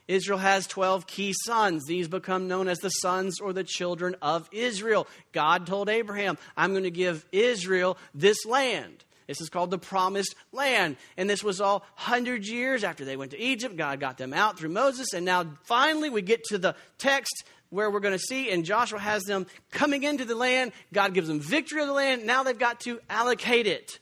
Israel 0.06 0.38
has 0.38 0.66
12 0.66 1.06
key 1.06 1.32
sons. 1.44 1.84
These 1.86 2.08
become 2.08 2.46
known 2.46 2.68
as 2.68 2.78
the 2.78 2.90
sons 2.90 3.40
or 3.40 3.52
the 3.52 3.64
children 3.64 4.16
of 4.20 4.48
Israel. 4.52 5.06
God 5.32 5.66
told 5.66 5.88
Abraham, 5.88 6.36
I'm 6.56 6.72
going 6.72 6.84
to 6.84 6.90
give 6.90 7.24
Israel 7.32 7.96
this 8.14 8.44
land. 8.44 9.02
This 9.26 9.40
is 9.40 9.48
called 9.48 9.70
the 9.70 9.78
promised 9.78 10.34
land. 10.52 10.96
And 11.16 11.28
this 11.28 11.42
was 11.42 11.60
all 11.60 11.84
hundred 11.94 12.46
years 12.46 12.84
after 12.84 13.04
they 13.04 13.16
went 13.16 13.30
to 13.30 13.40
Egypt. 13.40 13.76
God 13.76 14.00
got 14.00 14.18
them 14.18 14.32
out 14.32 14.58
through 14.58 14.70
Moses. 14.70 15.12
And 15.14 15.24
now 15.24 15.46
finally 15.64 16.10
we 16.10 16.22
get 16.22 16.44
to 16.44 16.58
the 16.58 16.74
text 16.98 17.44
where 17.70 17.90
we're 17.90 18.00
going 18.00 18.12
to 18.16 18.18
see, 18.18 18.50
and 18.50 18.64
Joshua 18.64 19.00
has 19.00 19.24
them 19.24 19.46
coming 19.72 20.04
into 20.04 20.24
the 20.24 20.36
land. 20.36 20.72
God 20.92 21.12
gives 21.12 21.26
them 21.26 21.40
victory 21.40 21.80
of 21.80 21.88
the 21.88 21.92
land. 21.92 22.24
Now 22.24 22.44
they've 22.44 22.58
got 22.58 22.80
to 22.80 23.00
allocate 23.10 23.66
it. 23.66 23.98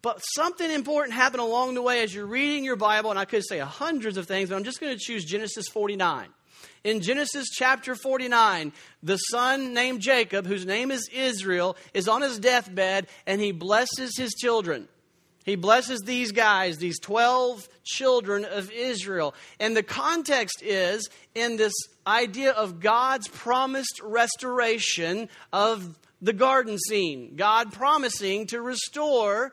But 0.00 0.18
something 0.34 0.70
important 0.70 1.14
happened 1.14 1.42
along 1.42 1.74
the 1.74 1.82
way 1.82 2.02
as 2.02 2.14
you're 2.14 2.26
reading 2.26 2.64
your 2.64 2.76
Bible, 2.76 3.10
and 3.10 3.18
I 3.18 3.24
could 3.24 3.42
say 3.46 3.58
hundreds 3.58 4.16
of 4.16 4.26
things, 4.26 4.48
but 4.48 4.56
I'm 4.56 4.64
just 4.64 4.80
going 4.80 4.92
to 4.92 4.98
choose 4.98 5.24
Genesis 5.24 5.66
49. 5.68 6.28
In 6.84 7.00
Genesis 7.00 7.48
chapter 7.50 7.94
49, 7.94 8.70
the 9.02 9.16
son 9.16 9.72
named 9.72 10.00
Jacob, 10.00 10.46
whose 10.46 10.66
name 10.66 10.90
is 10.90 11.08
Israel, 11.10 11.78
is 11.94 12.08
on 12.08 12.20
his 12.20 12.38
deathbed 12.38 13.06
and 13.26 13.40
he 13.40 13.52
blesses 13.52 14.16
his 14.18 14.34
children. 14.34 14.86
He 15.46 15.56
blesses 15.56 16.00
these 16.00 16.32
guys, 16.32 16.76
these 16.76 16.98
12 17.00 17.66
children 17.84 18.44
of 18.44 18.70
Israel. 18.70 19.34
And 19.58 19.74
the 19.74 19.82
context 19.82 20.62
is 20.62 21.08
in 21.34 21.56
this 21.56 21.72
idea 22.06 22.52
of 22.52 22.80
God's 22.80 23.28
promised 23.28 24.00
restoration 24.02 25.30
of 25.54 25.98
the 26.20 26.32
garden 26.34 26.78
scene. 26.78 27.34
God 27.36 27.72
promising 27.72 28.46
to 28.48 28.60
restore. 28.60 29.52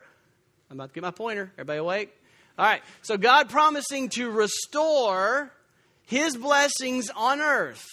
I'm 0.70 0.78
about 0.78 0.90
to 0.90 0.94
get 0.94 1.02
my 1.02 1.10
pointer. 1.10 1.50
Everybody 1.54 1.78
awake? 1.78 2.14
All 2.58 2.66
right. 2.66 2.82
So, 3.00 3.16
God 3.16 3.48
promising 3.48 4.10
to 4.10 4.30
restore 4.30 5.50
his 6.06 6.36
blessings 6.36 7.10
on 7.10 7.40
earth. 7.40 7.84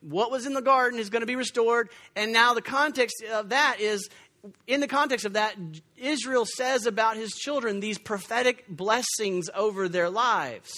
What 0.00 0.30
was 0.30 0.46
in 0.46 0.54
the 0.54 0.62
garden 0.62 0.98
is 0.98 1.10
going 1.10 1.20
to 1.20 1.26
be 1.26 1.36
restored. 1.36 1.90
And 2.16 2.32
now, 2.32 2.54
the 2.54 2.62
context 2.62 3.22
of 3.32 3.50
that 3.50 3.76
is 3.80 4.08
in 4.66 4.80
the 4.80 4.88
context 4.88 5.26
of 5.26 5.34
that, 5.34 5.54
Israel 5.96 6.46
says 6.46 6.86
about 6.86 7.16
his 7.16 7.32
children 7.32 7.80
these 7.80 7.98
prophetic 7.98 8.64
blessings 8.68 9.50
over 9.54 9.88
their 9.88 10.08
lives. 10.08 10.70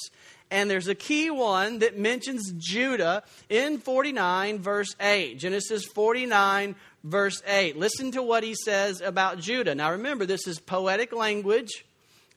And 0.50 0.68
there's 0.68 0.88
a 0.88 0.94
key 0.94 1.30
one 1.30 1.78
that 1.78 1.98
mentions 1.98 2.52
Judah 2.58 3.22
in 3.48 3.78
49, 3.78 4.58
verse 4.58 4.94
8. 5.00 5.38
Genesis 5.38 5.84
49, 5.94 6.74
verse 7.04 7.42
8. 7.46 7.78
Listen 7.78 8.10
to 8.12 8.22
what 8.22 8.42
he 8.42 8.54
says 8.54 9.00
about 9.00 9.38
Judah. 9.38 9.74
Now 9.74 9.92
remember, 9.92 10.26
this 10.26 10.46
is 10.46 10.58
poetic 10.58 11.14
language, 11.14 11.86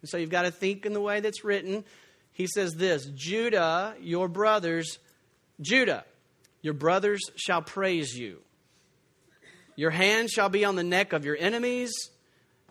so 0.05 0.17
you've 0.17 0.29
got 0.29 0.43
to 0.43 0.51
think 0.51 0.85
in 0.85 0.93
the 0.93 1.01
way 1.01 1.19
that's 1.19 1.43
written. 1.43 1.83
He 2.35 2.47
says 2.47 2.75
this 2.75 3.05
Judah, 3.15 3.95
your 4.01 4.27
brothers, 4.27 4.99
Judah, 5.61 6.03
your 6.61 6.73
brothers 6.73 7.21
shall 7.37 7.61
praise 7.61 8.13
you. 8.13 8.41
Your 9.77 9.89
hand 9.89 10.29
shall 10.29 10.49
be 10.49 10.65
on 10.65 10.75
the 10.75 10.83
neck 10.83 11.13
of 11.13 11.23
your 11.23 11.37
enemies, 11.39 11.93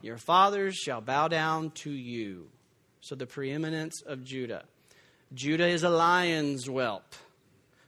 your 0.03 0.19
fathers 0.19 0.77
shall 0.77 1.01
bow 1.01 1.29
down 1.29 1.71
to 1.71 1.91
you. 1.91 2.49
So 3.01 3.15
the 3.15 3.27
preeminence 3.27 4.03
of 4.07 4.23
Judah. 4.23 4.65
Judah 5.33 5.69
is 5.69 5.83
a 5.83 5.89
lion's 5.89 6.67
whelp. 6.67 7.15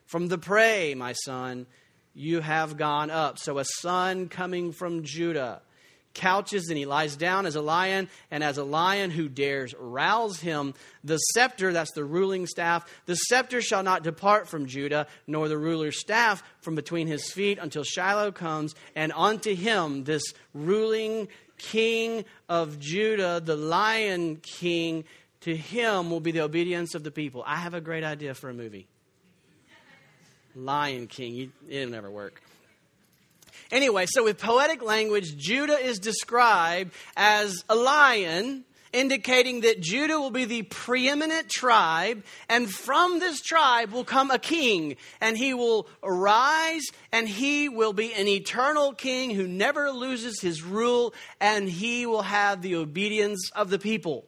From 0.07 0.29
the 0.29 0.39
prey, 0.39 0.95
my 0.95 1.13
son, 1.13 1.67
you 2.15 2.41
have 2.41 2.77
gone 2.77 3.11
up. 3.11 3.37
So 3.37 3.59
a 3.59 3.65
son 3.81 4.29
coming 4.29 4.71
from 4.71 5.03
Judah 5.03 5.61
couches 6.17 6.67
and 6.67 6.77
he 6.77 6.85
lies 6.85 7.15
down 7.15 7.45
as 7.45 7.55
a 7.55 7.61
lion, 7.61 8.09
and 8.29 8.43
as 8.43 8.57
a 8.57 8.63
lion 8.63 9.11
who 9.11 9.29
dares 9.29 9.73
rouse 9.79 10.41
him, 10.41 10.73
the 11.03 11.17
scepter, 11.17 11.71
that's 11.71 11.93
the 11.93 12.03
ruling 12.03 12.45
staff, 12.45 12.85
the 13.05 13.15
scepter 13.15 13.61
shall 13.61 13.83
not 13.83 14.03
depart 14.03 14.49
from 14.49 14.65
Judah, 14.65 15.07
nor 15.25 15.47
the 15.47 15.57
ruler's 15.57 15.99
staff 15.99 16.43
from 16.59 16.75
between 16.75 17.07
his 17.07 17.31
feet 17.31 17.57
until 17.61 17.83
Shiloh 17.83 18.31
comes, 18.33 18.75
and 18.95 19.13
unto 19.15 19.55
him, 19.55 20.03
this 20.03 20.33
ruling 20.53 21.29
king 21.57 22.25
of 22.49 22.79
Judah, 22.79 23.41
the 23.43 23.55
lion 23.55 24.37
king, 24.37 25.05
to 25.41 25.55
him 25.55 26.09
will 26.09 26.19
be 26.19 26.31
the 26.31 26.41
obedience 26.41 26.95
of 26.95 27.03
the 27.03 27.11
people. 27.11 27.43
I 27.45 27.57
have 27.57 27.73
a 27.73 27.81
great 27.81 28.03
idea 28.03 28.33
for 28.33 28.49
a 28.49 28.53
movie. 28.53 28.87
Lion 30.55 31.05
King. 31.07 31.53
It'll 31.69 31.91
never 31.91 32.09
work. 32.09 32.41
Anyway, 33.71 34.05
so 34.07 34.23
with 34.23 34.37
poetic 34.37 34.81
language, 34.81 35.35
Judah 35.37 35.77
is 35.77 35.99
described 35.99 36.93
as 37.15 37.63
a 37.69 37.75
lion, 37.75 38.63
indicating 38.93 39.61
that 39.61 39.81
Judah 39.81 40.19
will 40.19 40.31
be 40.31 40.45
the 40.45 40.63
preeminent 40.63 41.49
tribe, 41.49 42.23
and 42.47 42.69
from 42.69 43.19
this 43.19 43.41
tribe 43.41 43.91
will 43.91 44.05
come 44.05 44.31
a 44.31 44.39
king, 44.39 44.95
and 45.19 45.37
he 45.37 45.53
will 45.53 45.87
arise, 46.01 46.85
and 47.11 47.27
he 47.27 47.67
will 47.67 47.93
be 47.93 48.13
an 48.13 48.27
eternal 48.27 48.93
king 48.93 49.31
who 49.31 49.47
never 49.47 49.91
loses 49.91 50.39
his 50.39 50.63
rule, 50.63 51.13
and 51.41 51.67
he 51.67 52.05
will 52.05 52.21
have 52.21 52.61
the 52.61 52.75
obedience 52.75 53.51
of 53.53 53.69
the 53.69 53.79
people. 53.79 54.25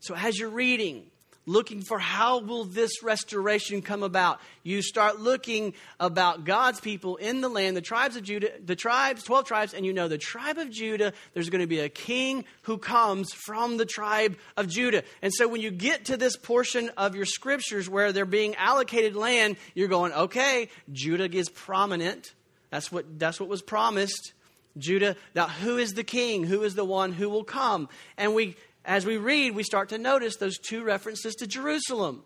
So 0.00 0.14
as 0.14 0.38
you're 0.38 0.50
reading, 0.50 1.10
looking 1.46 1.80
for 1.80 1.98
how 1.98 2.40
will 2.40 2.64
this 2.64 3.02
restoration 3.02 3.80
come 3.80 4.02
about 4.02 4.40
you 4.64 4.82
start 4.82 5.20
looking 5.20 5.72
about 6.00 6.44
god's 6.44 6.80
people 6.80 7.16
in 7.16 7.40
the 7.40 7.48
land 7.48 7.76
the 7.76 7.80
tribes 7.80 8.16
of 8.16 8.22
judah 8.22 8.50
the 8.64 8.76
tribes 8.76 9.22
12 9.22 9.44
tribes 9.46 9.74
and 9.74 9.86
you 9.86 9.92
know 9.92 10.08
the 10.08 10.18
tribe 10.18 10.58
of 10.58 10.70
judah 10.70 11.12
there's 11.32 11.48
going 11.48 11.60
to 11.60 11.66
be 11.66 11.80
a 11.80 11.88
king 11.88 12.44
who 12.62 12.76
comes 12.76 13.32
from 13.32 13.76
the 13.76 13.86
tribe 13.86 14.36
of 14.56 14.68
judah 14.68 15.02
and 15.22 15.32
so 15.32 15.46
when 15.48 15.60
you 15.60 15.70
get 15.70 16.06
to 16.06 16.16
this 16.16 16.36
portion 16.36 16.90
of 16.96 17.14
your 17.14 17.24
scriptures 17.24 17.88
where 17.88 18.12
they're 18.12 18.24
being 18.24 18.54
allocated 18.56 19.14
land 19.14 19.56
you're 19.74 19.88
going 19.88 20.12
okay 20.12 20.68
judah 20.92 21.32
is 21.32 21.48
prominent 21.48 22.34
that's 22.70 22.90
what 22.90 23.18
that's 23.18 23.38
what 23.38 23.48
was 23.48 23.62
promised 23.62 24.32
Judah. 24.78 25.16
Now, 25.34 25.48
who 25.48 25.78
is 25.78 25.94
the 25.94 26.04
king? 26.04 26.44
Who 26.44 26.62
is 26.62 26.74
the 26.74 26.84
one 26.84 27.12
who 27.12 27.28
will 27.28 27.44
come? 27.44 27.88
And 28.16 28.34
we 28.34 28.56
as 28.86 29.04
we 29.04 29.16
read, 29.16 29.54
we 29.54 29.64
start 29.64 29.90
to 29.90 29.98
notice 29.98 30.36
those 30.36 30.56
two 30.56 30.84
references 30.84 31.34
to 31.36 31.46
Jerusalem. 31.46 32.22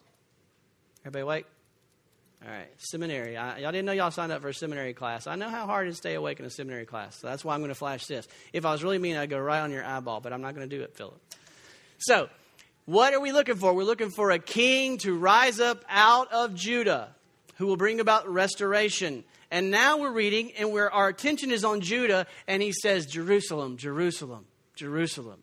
Everybody 1.00 1.25
wait. 1.25 1.47
All 2.45 2.50
right, 2.50 2.69
seminary. 2.79 3.37
I, 3.37 3.59
y'all 3.59 3.73
didn't 3.73 3.87
know 3.87 3.93
y'all 3.93 4.11
signed 4.11 4.31
up 4.31 4.40
for 4.40 4.49
a 4.49 4.55
seminary 4.55 4.95
class. 4.95 5.26
I 5.26 5.37
know 5.37 5.49
how 5.49 5.67
hard 5.67 5.87
it 5.87 5.90
is 5.90 5.97
to 5.97 5.99
stay 5.99 6.14
awake 6.14 6.38
in 6.38 6.47
a 6.47 6.50
seminary 6.50 6.87
class. 6.87 7.19
So 7.19 7.26
that's 7.26 7.45
why 7.45 7.55
I'm 7.55 7.61
going 7.61 7.71
to 7.71 7.75
flash 7.75 8.07
this. 8.07 8.29
If 8.52 8.64
I 8.64 8.73
was 8.73 8.85
really 8.85 8.99
mean, 8.99 9.17
I'd 9.17 9.29
go 9.29 9.38
right 9.38 9.61
on 9.61 9.71
your 9.71 9.85
eyeball, 9.85 10.21
but 10.21 10.33
I'm 10.33 10.40
not 10.40 10.55
going 10.55 10.69
to 10.69 10.76
do 10.76 10.83
it, 10.83 10.95
Philip. 10.97 11.19
So, 11.99 12.29
what 12.87 13.12
are 13.12 13.21
we 13.21 13.33
looking 13.33 13.57
for? 13.57 13.75
We're 13.75 13.85
looking 13.85 14.11
for 14.11 14.31
a 14.31 14.38
king 14.38 14.99
to 14.99 15.17
rise 15.17 15.61
up 15.61 15.85
out 15.88 16.33
of 16.33 16.55
Judah 16.55 17.14
who 17.57 17.67
will 17.67 17.76
bring 17.76 18.00
about 18.00 18.26
restoration. 18.29 19.25
And 19.50 19.71
now 19.71 19.99
we're 19.99 20.12
reading, 20.12 20.52
and 20.52 20.73
where 20.73 20.90
our 20.90 21.09
attention 21.09 21.50
is 21.50 21.64
on 21.64 21.83
Judah, 21.83 22.26
and 22.47 22.62
he 22.62 22.73
says, 22.73 23.07
Jerusalem, 23.07 23.76
Jerusalem, 23.76 24.47
Jerusalem. 24.76 25.40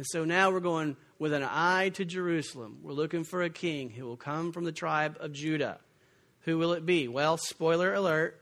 And 0.00 0.06
so 0.06 0.24
now 0.24 0.50
we're 0.50 0.60
going 0.60 0.96
with 1.18 1.34
an 1.34 1.42
eye 1.46 1.90
to 1.90 2.06
Jerusalem. 2.06 2.78
We're 2.82 2.94
looking 2.94 3.22
for 3.22 3.42
a 3.42 3.50
king 3.50 3.90
who 3.90 4.06
will 4.06 4.16
come 4.16 4.50
from 4.50 4.64
the 4.64 4.72
tribe 4.72 5.18
of 5.20 5.34
Judah. 5.34 5.78
Who 6.44 6.56
will 6.56 6.72
it 6.72 6.86
be? 6.86 7.06
Well, 7.06 7.36
spoiler 7.36 7.92
alert 7.92 8.40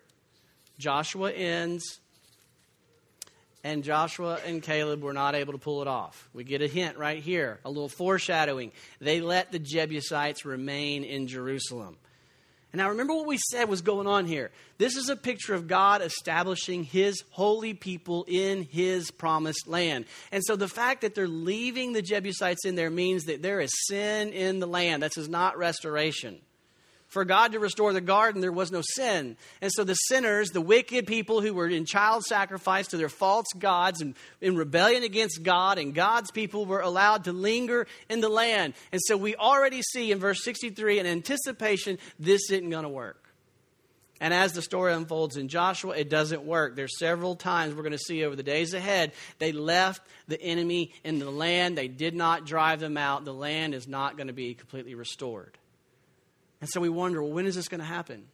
Joshua 0.79 1.33
ends, 1.33 1.99
and 3.65 3.83
Joshua 3.83 4.39
and 4.47 4.63
Caleb 4.63 5.03
were 5.03 5.13
not 5.13 5.35
able 5.35 5.53
to 5.53 5.59
pull 5.59 5.83
it 5.83 5.89
off. 5.89 6.31
We 6.33 6.45
get 6.45 6.63
a 6.63 6.69
hint 6.69 6.97
right 6.97 7.21
here, 7.21 7.59
a 7.65 7.69
little 7.71 7.89
foreshadowing. 7.89 8.71
They 9.01 9.21
let 9.21 9.51
the 9.51 9.59
Jebusites 9.59 10.45
remain 10.45 11.03
in 11.03 11.27
Jerusalem. 11.27 11.97
And 12.73 12.81
now 12.81 12.91
remember 12.91 13.15
what 13.15 13.27
we 13.27 13.39
said 13.39 13.69
was 13.69 13.81
going 13.81 14.07
on 14.07 14.27
here. 14.27 14.51
This 14.77 14.97
is 14.97 15.09
a 15.09 15.17
picture 15.17 15.55
of 15.55 15.69
God 15.69 16.03
establishing 16.03 16.85
his 16.85 17.25
holy 17.31 17.73
people 17.73 18.27
in 18.29 18.63
his 18.63 19.11
promised 19.11 19.67
land. 19.67 20.05
And 20.33 20.45
so 20.45 20.55
the 20.55 20.69
fact 20.69 21.01
that 21.01 21.15
they're 21.15 21.27
leaving 21.27 21.93
the 21.93 22.03
Jebusites 22.03 22.67
in 22.67 22.75
there 22.75 22.91
means 22.91 23.25
that 23.25 23.41
there 23.41 23.61
is 23.61 23.71
sin 23.87 24.33
in 24.33 24.61
the 24.61 24.67
land. 24.67 25.03
This 25.03 25.17
is 25.17 25.29
not 25.29 25.57
restoration 25.57 26.41
for 27.09 27.25
God 27.25 27.53
to 27.53 27.59
restore 27.59 27.93
the 27.93 28.03
garden, 28.03 28.41
there 28.41 28.53
was 28.53 28.71
no 28.71 28.83
sin. 28.83 29.37
And 29.63 29.73
so 29.73 29.83
the 29.83 29.95
sinners, 29.95 30.51
the 30.51 30.61
wicked 30.61 31.07
people 31.07 31.41
who 31.41 31.55
were 31.55 31.67
in 31.67 31.87
child 31.87 32.25
sacrifice 32.25 32.89
to 32.89 32.99
their 32.99 33.09
false 33.09 33.47
gods 33.59 34.03
and 34.03 34.15
in 34.41 34.57
rebellion 34.57 35.03
against 35.03 35.43
God, 35.43 35.79
and 35.79 35.95
God's 35.95 36.31
people 36.31 36.67
were 36.67 36.81
allowed 36.81 37.25
to 37.25 37.33
linger 37.33 37.87
in 38.11 38.21
the 38.21 38.29
land. 38.29 38.75
And 38.93 39.01
so 39.03 39.17
we 39.17 39.35
already 39.37 39.83
see 39.83 40.13
in 40.13 40.19
verse 40.19 40.45
63 40.45 40.99
an 40.99 41.07
anticipation, 41.07 41.99
this 42.19 42.51
isn't 42.51 42.71
going 42.71 42.83
to 42.83 42.91
work. 42.91 43.25
And 44.21 44.35
as 44.35 44.53
the 44.53 44.63
story 44.63 44.93
unfolds 44.93 45.37
in 45.37 45.49
Joshua, 45.49 45.97
it 45.97 46.11
doesn't 46.11 46.43
work. 46.43 46.75
There's 46.75 46.99
several 46.99 47.37
times 47.37 47.75
we're 47.75 47.83
going 47.83 47.93
to 47.93 47.99
see 47.99 48.25
over 48.25 48.35
the 48.35 48.43
days 48.43 48.75
ahead, 48.75 49.13
they 49.39 49.53
left 49.53 50.03
the 50.27 50.41
enemy 50.43 50.93
in 51.05 51.21
the 51.21 51.31
land. 51.31 51.79
They 51.79 51.89
did 51.89 52.15
not 52.15 52.45
drive 52.45 52.81
them 52.81 52.97
out. 52.97 53.25
The 53.25 53.35
land 53.35 53.75
is 53.75 53.87
not 53.87 54.17
going 54.17 54.27
to 54.27 54.33
be 54.33 54.55
completely 54.55 54.95
restored. 54.95 55.58
And 56.61 56.69
so 56.69 56.81
we 56.81 56.89
wonder, 56.89 57.23
well, 57.23 57.33
when 57.33 57.47
is 57.47 57.55
this 57.55 57.69
going 57.69 57.81
to 57.81 57.87
happen? 57.87 58.25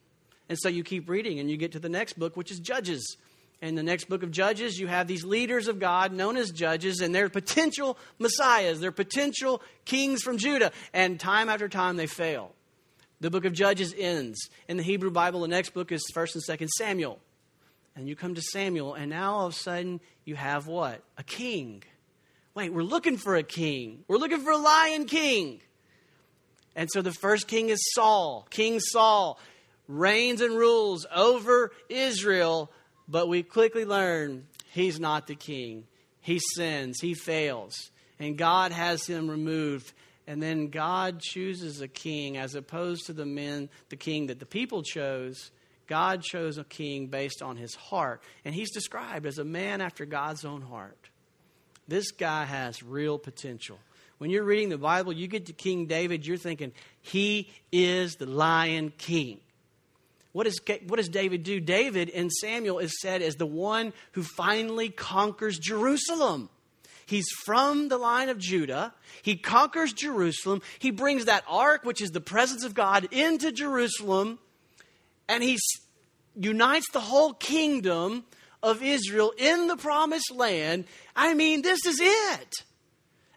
And 0.49 0.59
so 0.59 0.69
you 0.69 0.85
keep 0.85 1.09
reading 1.09 1.41
and 1.41 1.51
you 1.51 1.57
get 1.57 1.73
to 1.73 1.79
the 1.79 1.89
next 1.89 2.19
book, 2.19 2.37
which 2.37 2.51
is 2.51 2.59
Judges. 2.59 3.17
In 3.63 3.77
the 3.77 3.83
next 3.83 4.09
book 4.09 4.23
of 4.23 4.31
Judges, 4.31 4.79
you 4.79 4.87
have 4.89 5.07
these 5.07 5.25
leaders 5.25 5.69
of 5.69 5.79
God 5.79 6.13
known 6.13 6.37
as 6.37 6.51
judges, 6.51 7.01
and 7.01 7.15
they're 7.15 7.31
potential 7.31 7.97
messiahs. 8.19 8.81
They're 8.81 8.93
potential 8.93 9.63
kings 9.87 10.23
from 10.23 10.37
Judah. 10.37 10.73
And 10.93 11.19
time 11.19 11.49
after 11.49 11.69
time, 11.69 11.97
they 11.97 12.07
fail. 12.07 12.53
The 13.21 13.31
book 13.31 13.47
of 13.47 13.55
Judges 13.55 13.95
ends. 13.97 14.51
In 14.69 14.77
the 14.77 14.83
Hebrew 14.83 15.11
Bible, 15.11 15.41
the 15.41 15.49
next 15.49 15.71
book 15.71 15.93
is 15.93 16.03
1st 16.15 16.35
and 16.35 16.61
2nd 16.61 16.69
Samuel. 16.69 17.21
And 17.97 18.07
you 18.09 18.17
come 18.17 18.35
to 18.35 18.43
Samuel, 18.43 18.95
and 18.95 19.09
now 19.09 19.35
all 19.35 19.47
of 19.47 19.55
a 19.55 19.57
sudden 19.57 20.01
you 20.25 20.35
have 20.35 20.67
what? 20.67 21.01
A 21.17 21.23
king. 21.23 21.85
Wait, 22.55 22.73
we're 22.73 22.83
looking 22.83 23.17
for 23.17 23.37
a 23.37 23.43
king. 23.43 24.05
We're 24.09 24.19
looking 24.19 24.41
for 24.41 24.51
a 24.51 24.59
lion 24.59 25.07
king. 25.07 25.61
And 26.77 26.91
so 26.91 27.03
the 27.03 27.13
first 27.13 27.47
king 27.47 27.69
is 27.69 27.81
Saul. 27.95 28.47
King 28.51 28.81
Saul 28.81 29.39
reigns 29.89 30.41
and 30.41 30.57
rules 30.57 31.07
over 31.15 31.73
Israel, 31.89 32.71
but 33.09 33.29
we 33.29 33.43
quickly 33.43 33.85
learn 33.85 34.47
he's 34.73 34.99
not 34.99 35.27
the 35.27 35.35
king. 35.35 35.85
He 36.21 36.41
sins, 36.57 37.01
he 37.01 37.15
fails, 37.15 37.91
and 38.19 38.39
God 38.39 38.73
has 38.73 39.07
him 39.07 39.29
removed. 39.29 39.93
And 40.27 40.43
then 40.43 40.69
God 40.69 41.21
chooses 41.21 41.83
a 41.83 41.89
king 41.89 42.39
as 42.39 42.55
opposed 42.55 43.07
to 43.07 43.13
the 43.13 43.27
men, 43.27 43.69
the 43.91 43.97
king 43.97 44.29
that 44.29 44.41
the 44.41 44.47
people 44.47 44.83
chose. 44.83 45.51
God 45.87 46.23
chose 46.23 46.57
a 46.57 46.65
king 46.65 47.09
based 47.09 47.43
on 47.43 47.59
his 47.59 47.75
heart. 47.75 48.23
And 48.43 48.55
he's 48.55 48.73
described 48.73 49.27
as 49.27 49.37
a 49.37 49.45
man 49.45 49.83
after 49.83 50.07
God's 50.07 50.47
own 50.47 50.63
heart. 50.63 51.11
This 51.87 52.11
guy 52.11 52.47
has 52.47 52.83
real 52.83 53.19
potential. 53.19 53.79
When 54.19 54.31
you're 54.31 54.45
reading 54.45 54.69
the 54.69 54.79
Bible, 54.79 55.13
you 55.13 55.27
get 55.27 55.47
to 55.47 55.53
King 55.53 55.87
David, 55.87 56.27
you're 56.27 56.37
thinking, 56.37 56.73
he 57.01 57.51
is 57.73 58.15
the 58.17 58.27
lion 58.27 58.93
king. 58.97 59.41
What, 60.33 60.47
is, 60.47 60.61
what 60.89 60.97
does 60.97 61.09
David 61.09 61.45
do? 61.45 61.61
David 61.61 62.09
in 62.09 62.29
Samuel 62.31 62.81
is 62.81 63.01
said 63.01 63.23
as 63.23 63.37
the 63.37 63.47
one 63.47 63.93
who 64.13 64.23
finally 64.23 64.89
conquers 64.89 65.59
Jerusalem. 65.59 66.49
He's 67.07 67.29
from 67.45 67.89
the 67.89 67.99
line 67.99 68.29
of 68.29 68.39
Judah. 68.39 68.95
He 69.23 69.37
conquers 69.37 69.93
Jerusalem. 69.93 70.63
He 70.79 70.91
brings 70.91 71.27
that 71.27 71.45
ark, 71.47 71.85
which 71.85 72.01
is 72.01 72.11
the 72.11 72.21
presence 72.21 72.65
of 72.65 72.75
God, 72.75 73.09
into 73.13 73.53
Jerusalem. 73.53 74.39
And 75.29 75.43
he 75.43 75.59
unites 76.35 76.87
the 76.93 77.01
whole 77.01 77.35
kingdom 77.35 78.25
of 78.63 78.83
Israel 78.83 79.33
in 79.37 79.67
the 79.67 79.77
promised 79.77 80.33
land. 80.35 80.87
I 81.15 81.35
mean, 81.35 81.63
this 81.63 81.85
is 81.87 82.01
it. 82.01 82.55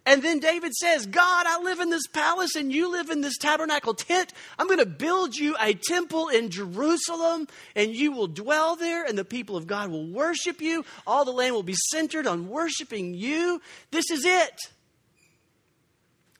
And 0.08 0.22
then 0.22 0.38
David 0.38 0.72
says, 0.72 1.04
God, 1.04 1.44
I 1.46 1.60
live 1.60 1.80
in 1.80 1.90
this 1.90 2.06
palace 2.06 2.56
and 2.56 2.72
you 2.72 2.90
live 2.90 3.10
in 3.10 3.20
this 3.20 3.36
tabernacle 3.36 3.92
tent. 3.92 4.32
I'm 4.58 4.66
going 4.66 4.78
to 4.78 4.86
build 4.86 5.36
you 5.36 5.54
a 5.60 5.74
temple 5.74 6.28
in 6.28 6.48
Jerusalem 6.48 7.46
and 7.76 7.94
you 7.94 8.12
will 8.12 8.26
dwell 8.26 8.74
there 8.74 9.04
and 9.04 9.18
the 9.18 9.24
people 9.26 9.54
of 9.54 9.66
God 9.66 9.90
will 9.90 10.06
worship 10.06 10.62
you. 10.62 10.86
All 11.06 11.26
the 11.26 11.30
land 11.30 11.54
will 11.54 11.62
be 11.62 11.76
centered 11.90 12.26
on 12.26 12.48
worshiping 12.48 13.12
you. 13.12 13.60
This 13.90 14.10
is 14.10 14.24
it. 14.24 14.58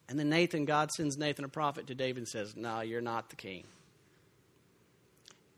And 0.08 0.18
then 0.18 0.30
Nathan, 0.30 0.64
God 0.64 0.90
sends 0.90 1.18
Nathan 1.18 1.44
a 1.44 1.48
prophet 1.48 1.88
to 1.88 1.94
David 1.94 2.20
and 2.20 2.28
says, 2.28 2.56
No, 2.56 2.80
you're 2.80 3.02
not 3.02 3.28
the 3.28 3.36
king. 3.36 3.64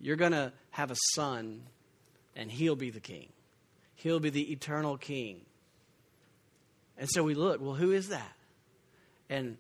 You're 0.01 0.17
going 0.17 0.33
to 0.33 0.53
have 0.73 0.91
a 0.91 0.97
son 1.15 1.63
and 2.35 2.51
he'll 2.51 2.75
be 2.75 2.91
the 2.91 2.99
king. 2.99 3.29
He'll 3.95 4.19
be 4.19 4.31
the 4.31 4.51
eternal 4.51 4.97
king. 4.97 5.43
And 7.01 7.09
so 7.11 7.25
we 7.25 7.35
look, 7.35 7.63
well, 7.63 7.75
who 7.75 7.93
is 7.93 8.11
that? 8.11 8.33
And 9.31 9.57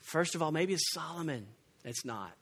first 0.00 0.36
of 0.36 0.42
all, 0.42 0.52
maybe 0.52 0.74
it's 0.74 0.94
Solomon. 0.94 1.46
It's 1.84 2.04
not. 2.04 2.32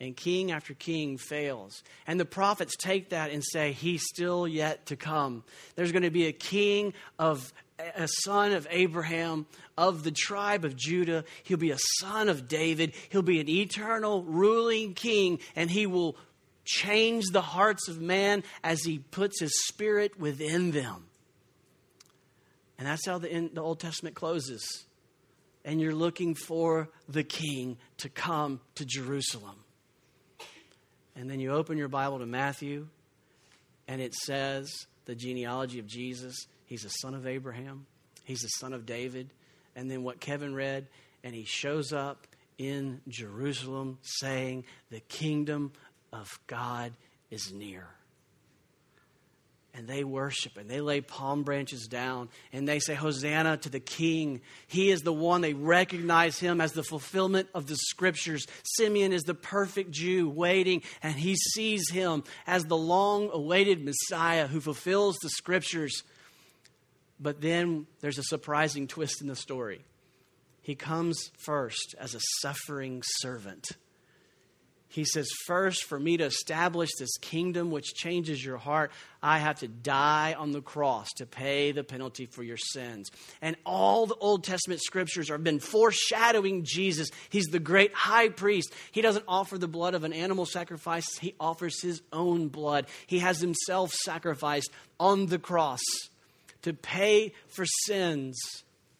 And 0.00 0.16
king 0.16 0.50
after 0.50 0.74
king 0.74 1.16
fails. 1.16 1.84
And 2.04 2.18
the 2.18 2.24
prophets 2.24 2.76
take 2.76 3.10
that 3.10 3.30
and 3.30 3.42
say, 3.44 3.70
He's 3.70 4.02
still 4.04 4.48
yet 4.48 4.86
to 4.86 4.96
come. 4.96 5.44
There's 5.76 5.92
going 5.92 6.02
to 6.02 6.10
be 6.10 6.26
a 6.26 6.32
king 6.32 6.92
of 7.20 7.52
a 7.78 8.08
son 8.24 8.52
of 8.52 8.66
Abraham, 8.68 9.46
of 9.78 10.02
the 10.02 10.10
tribe 10.10 10.64
of 10.64 10.74
Judah. 10.76 11.24
He'll 11.44 11.56
be 11.56 11.70
a 11.70 11.78
son 12.00 12.28
of 12.28 12.48
David. 12.48 12.94
He'll 13.10 13.22
be 13.22 13.38
an 13.38 13.48
eternal 13.48 14.24
ruling 14.24 14.94
king, 14.94 15.38
and 15.54 15.70
he 15.70 15.86
will 15.86 16.16
change 16.64 17.26
the 17.32 17.42
hearts 17.42 17.88
of 17.88 18.00
man 18.00 18.42
as 18.64 18.82
he 18.82 18.98
puts 18.98 19.40
his 19.40 19.52
spirit 19.68 20.18
within 20.18 20.72
them. 20.72 21.06
And 22.84 22.92
that's 22.92 23.06
how 23.06 23.16
the, 23.16 23.48
the 23.50 23.62
Old 23.62 23.80
Testament 23.80 24.14
closes. 24.14 24.84
And 25.64 25.80
you're 25.80 25.94
looking 25.94 26.34
for 26.34 26.90
the 27.08 27.24
king 27.24 27.78
to 27.96 28.10
come 28.10 28.60
to 28.74 28.84
Jerusalem. 28.84 29.56
And 31.16 31.30
then 31.30 31.40
you 31.40 31.52
open 31.52 31.78
your 31.78 31.88
Bible 31.88 32.18
to 32.18 32.26
Matthew, 32.26 32.88
and 33.88 34.02
it 34.02 34.12
says 34.12 34.70
the 35.06 35.14
genealogy 35.14 35.78
of 35.78 35.86
Jesus. 35.86 36.34
He's 36.66 36.84
a 36.84 36.90
son 36.90 37.14
of 37.14 37.26
Abraham, 37.26 37.86
he's 38.24 38.44
a 38.44 38.60
son 38.60 38.74
of 38.74 38.84
David. 38.84 39.30
And 39.74 39.90
then 39.90 40.02
what 40.02 40.20
Kevin 40.20 40.54
read, 40.54 40.86
and 41.22 41.34
he 41.34 41.44
shows 41.46 41.90
up 41.90 42.26
in 42.58 43.00
Jerusalem 43.08 43.96
saying, 44.02 44.64
The 44.90 45.00
kingdom 45.00 45.72
of 46.12 46.38
God 46.46 46.92
is 47.30 47.50
near 47.50 47.86
and 49.74 49.88
they 49.88 50.04
worship 50.04 50.56
and 50.56 50.70
they 50.70 50.80
lay 50.80 51.00
palm 51.00 51.42
branches 51.42 51.88
down 51.88 52.28
and 52.52 52.66
they 52.66 52.78
say, 52.78 52.94
Hosanna 52.94 53.56
to 53.58 53.68
the 53.68 53.80
King. 53.80 54.40
He 54.68 54.90
is 54.90 55.02
the 55.02 55.12
one. 55.12 55.40
They 55.40 55.52
recognize 55.52 56.38
him 56.38 56.60
as 56.60 56.72
the 56.72 56.84
fulfillment 56.84 57.48
of 57.54 57.66
the 57.66 57.76
scriptures. 57.76 58.46
Simeon 58.62 59.12
is 59.12 59.24
the 59.24 59.34
perfect 59.34 59.90
Jew 59.90 60.28
waiting, 60.28 60.82
and 61.02 61.14
he 61.14 61.34
sees 61.34 61.90
him 61.90 62.22
as 62.46 62.64
the 62.64 62.76
long 62.76 63.30
awaited 63.32 63.84
Messiah 63.84 64.46
who 64.46 64.60
fulfills 64.60 65.16
the 65.16 65.30
scriptures. 65.30 66.04
But 67.18 67.40
then 67.40 67.86
there's 68.00 68.18
a 68.18 68.24
surprising 68.24 68.86
twist 68.86 69.20
in 69.20 69.26
the 69.26 69.36
story. 69.36 69.84
He 70.62 70.76
comes 70.76 71.30
first 71.44 71.94
as 71.98 72.14
a 72.14 72.20
suffering 72.40 73.02
servant. 73.20 73.66
He 74.94 75.04
says, 75.04 75.28
First, 75.46 75.86
for 75.86 75.98
me 75.98 76.18
to 76.18 76.24
establish 76.26 76.90
this 76.96 77.16
kingdom 77.20 77.72
which 77.72 77.94
changes 77.94 78.44
your 78.44 78.58
heart, 78.58 78.92
I 79.20 79.40
have 79.40 79.58
to 79.58 79.66
die 79.66 80.36
on 80.38 80.52
the 80.52 80.62
cross 80.62 81.08
to 81.16 81.26
pay 81.26 81.72
the 81.72 81.82
penalty 81.82 82.26
for 82.26 82.44
your 82.44 82.56
sins. 82.56 83.10
And 83.42 83.56
all 83.66 84.06
the 84.06 84.14
Old 84.14 84.44
Testament 84.44 84.80
scriptures 84.80 85.30
have 85.30 85.42
been 85.42 85.58
foreshadowing 85.58 86.62
Jesus. 86.62 87.10
He's 87.28 87.46
the 87.46 87.58
great 87.58 87.92
high 87.92 88.28
priest. 88.28 88.72
He 88.92 89.02
doesn't 89.02 89.24
offer 89.26 89.58
the 89.58 89.66
blood 89.66 89.94
of 89.94 90.04
an 90.04 90.12
animal 90.12 90.46
sacrifice, 90.46 91.18
he 91.18 91.34
offers 91.40 91.82
his 91.82 92.00
own 92.12 92.46
blood. 92.46 92.86
He 93.08 93.18
has 93.18 93.40
himself 93.40 93.92
sacrificed 93.92 94.70
on 95.00 95.26
the 95.26 95.40
cross 95.40 95.82
to 96.62 96.72
pay 96.72 97.32
for 97.48 97.66
sins 97.66 98.40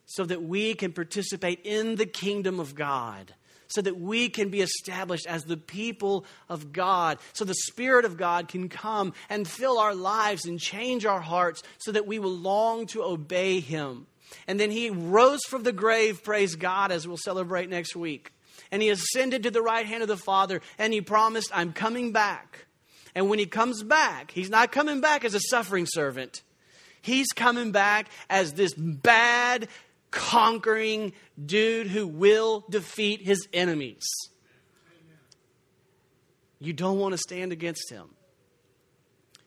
so 0.07 0.25
that 0.25 0.43
we 0.43 0.75
can 0.75 0.93
participate 0.93 1.61
in 1.63 1.95
the 1.95 2.07
kingdom 2.07 2.59
of 2.59 2.75
God 2.75 3.33
so 3.75 3.83
that 3.83 3.99
we 3.99 4.29
can 4.29 4.51
be 4.51 4.61
established 4.61 5.27
as 5.27 5.45
the 5.45 5.57
people 5.57 6.25
of 6.49 6.73
God, 6.73 7.19
so 7.33 7.45
the 7.45 7.55
Spirit 7.55 8.05
of 8.05 8.17
God 8.17 8.47
can 8.47 8.69
come 8.69 9.13
and 9.29 9.49
fill 9.49 9.79
our 9.79 9.95
lives 9.95 10.45
and 10.45 10.61
change 10.61 11.05
our 11.05 11.21
hearts 11.21 11.63
so 11.79 11.91
that 11.91 12.07
we 12.07 12.21
will 12.21 12.37
long 12.37 12.87
to 12.87 13.03
obey 13.03 13.59
Him. 13.59 14.07
And 14.47 14.61
then 14.61 14.71
He 14.71 14.91
rose 14.91 15.43
from 15.49 15.65
the 15.65 15.73
grave, 15.73 16.23
praise 16.23 16.55
God, 16.55 16.93
as 16.93 17.07
we'll 17.07 17.17
celebrate 17.17 17.69
next 17.69 17.97
week. 17.97 18.33
And 18.71 18.81
He 18.81 18.91
ascended 18.91 19.43
to 19.43 19.51
the 19.51 19.63
right 19.63 19.87
hand 19.87 20.03
of 20.03 20.09
the 20.09 20.17
Father, 20.17 20.61
and 20.79 20.93
He 20.93 21.01
promised, 21.01 21.51
I'm 21.53 21.73
coming 21.73 22.13
back. 22.13 22.67
And 23.15 23.29
when 23.29 23.41
He 23.41 23.47
comes 23.47 23.83
back, 23.83 24.31
He's 24.31 24.51
not 24.51 24.71
coming 24.71 25.01
back 25.01 25.25
as 25.25 25.35
a 25.35 25.41
suffering 25.41 25.87
servant. 25.87 26.43
He's 27.05 27.29
coming 27.35 27.71
back 27.71 28.09
as 28.31 28.55
this 28.55 28.73
bad, 28.75 29.69
conquering 30.15 31.13
dude 31.45 31.89
who 31.89 32.07
will 32.07 32.65
defeat 32.71 33.21
his 33.21 33.49
enemies. 33.53 34.05
You 36.61 36.73
don't 36.73 36.99
want 36.99 37.13
to 37.13 37.19
stand 37.19 37.53
against 37.53 37.91
him. 37.91 38.09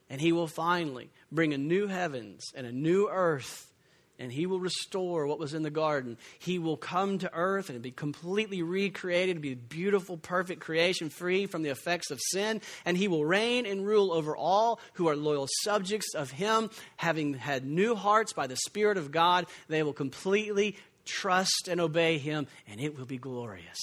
And 0.10 0.21
he 0.21 0.32
will 0.32 0.47
finally 0.47 1.10
bring 1.32 1.53
a 1.53 1.58
new 1.58 1.88
heavens 1.88 2.43
and 2.53 2.67
a 2.67 2.71
new 2.71 3.10
earth 3.10 3.71
and 4.19 4.32
he 4.32 4.45
will 4.47 4.60
restore 4.60 5.27
what 5.27 5.39
was 5.39 5.53
in 5.53 5.62
the 5.62 5.69
garden. 5.69 6.17
He 6.39 6.58
will 6.58 6.77
come 6.77 7.19
to 7.19 7.34
earth 7.34 7.69
and 7.69 7.82
be 7.82 7.91
completely 7.91 8.63
recreated, 8.63 9.41
be 9.41 9.51
a 9.51 9.56
beautiful, 9.56 10.17
perfect 10.17 10.60
creation, 10.60 11.10
free 11.10 11.45
from 11.45 11.62
the 11.62 11.69
effects 11.69 12.10
of 12.10 12.19
sin. 12.32 12.62
And 12.86 12.97
he 12.97 13.08
will 13.08 13.25
reign 13.25 13.65
and 13.65 13.86
rule 13.86 14.12
over 14.12 14.36
all 14.36 14.80
who 14.93 15.08
are 15.08 15.15
loyal 15.15 15.47
subjects 15.63 16.15
of 16.15 16.32
him, 16.32 16.69
having 16.95 17.36
had 17.36 17.65
new 17.65 17.93
hearts 17.95 18.34
by 18.34 18.47
the 18.47 18.56
Spirit 18.56 18.97
of 18.97 19.12
God. 19.12 19.45
They 19.67 19.84
will 19.84 19.93
completely 19.93 20.77
trust 21.06 21.67
and 21.69 21.80
obey 21.80 22.17
him, 22.17 22.47
and 22.67 22.82
it 22.82 22.97
will 22.97 23.06
be 23.06 23.17
glorious. 23.17 23.77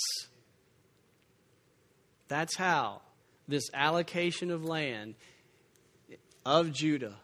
That's 2.27 2.57
how 2.57 3.03
this 3.47 3.71
allocation 3.73 4.51
of 4.51 4.65
land 4.65 5.15
of 6.45 6.73
Judah, 6.73 7.17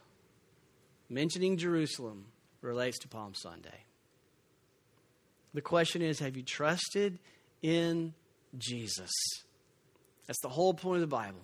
mentioning 1.09 1.57
Jerusalem, 1.57 2.25
relates 2.61 2.99
to 2.99 3.07
Palm 3.07 3.33
Sunday. 3.33 3.85
The 5.53 5.61
question 5.61 6.01
is 6.01 6.19
have 6.19 6.37
you 6.37 6.43
trusted 6.43 7.19
in 7.61 8.13
Jesus? 8.57 9.11
That's 10.27 10.41
the 10.41 10.49
whole 10.49 10.73
point 10.73 11.03
of 11.03 11.09
the 11.09 11.15
Bible. 11.15 11.41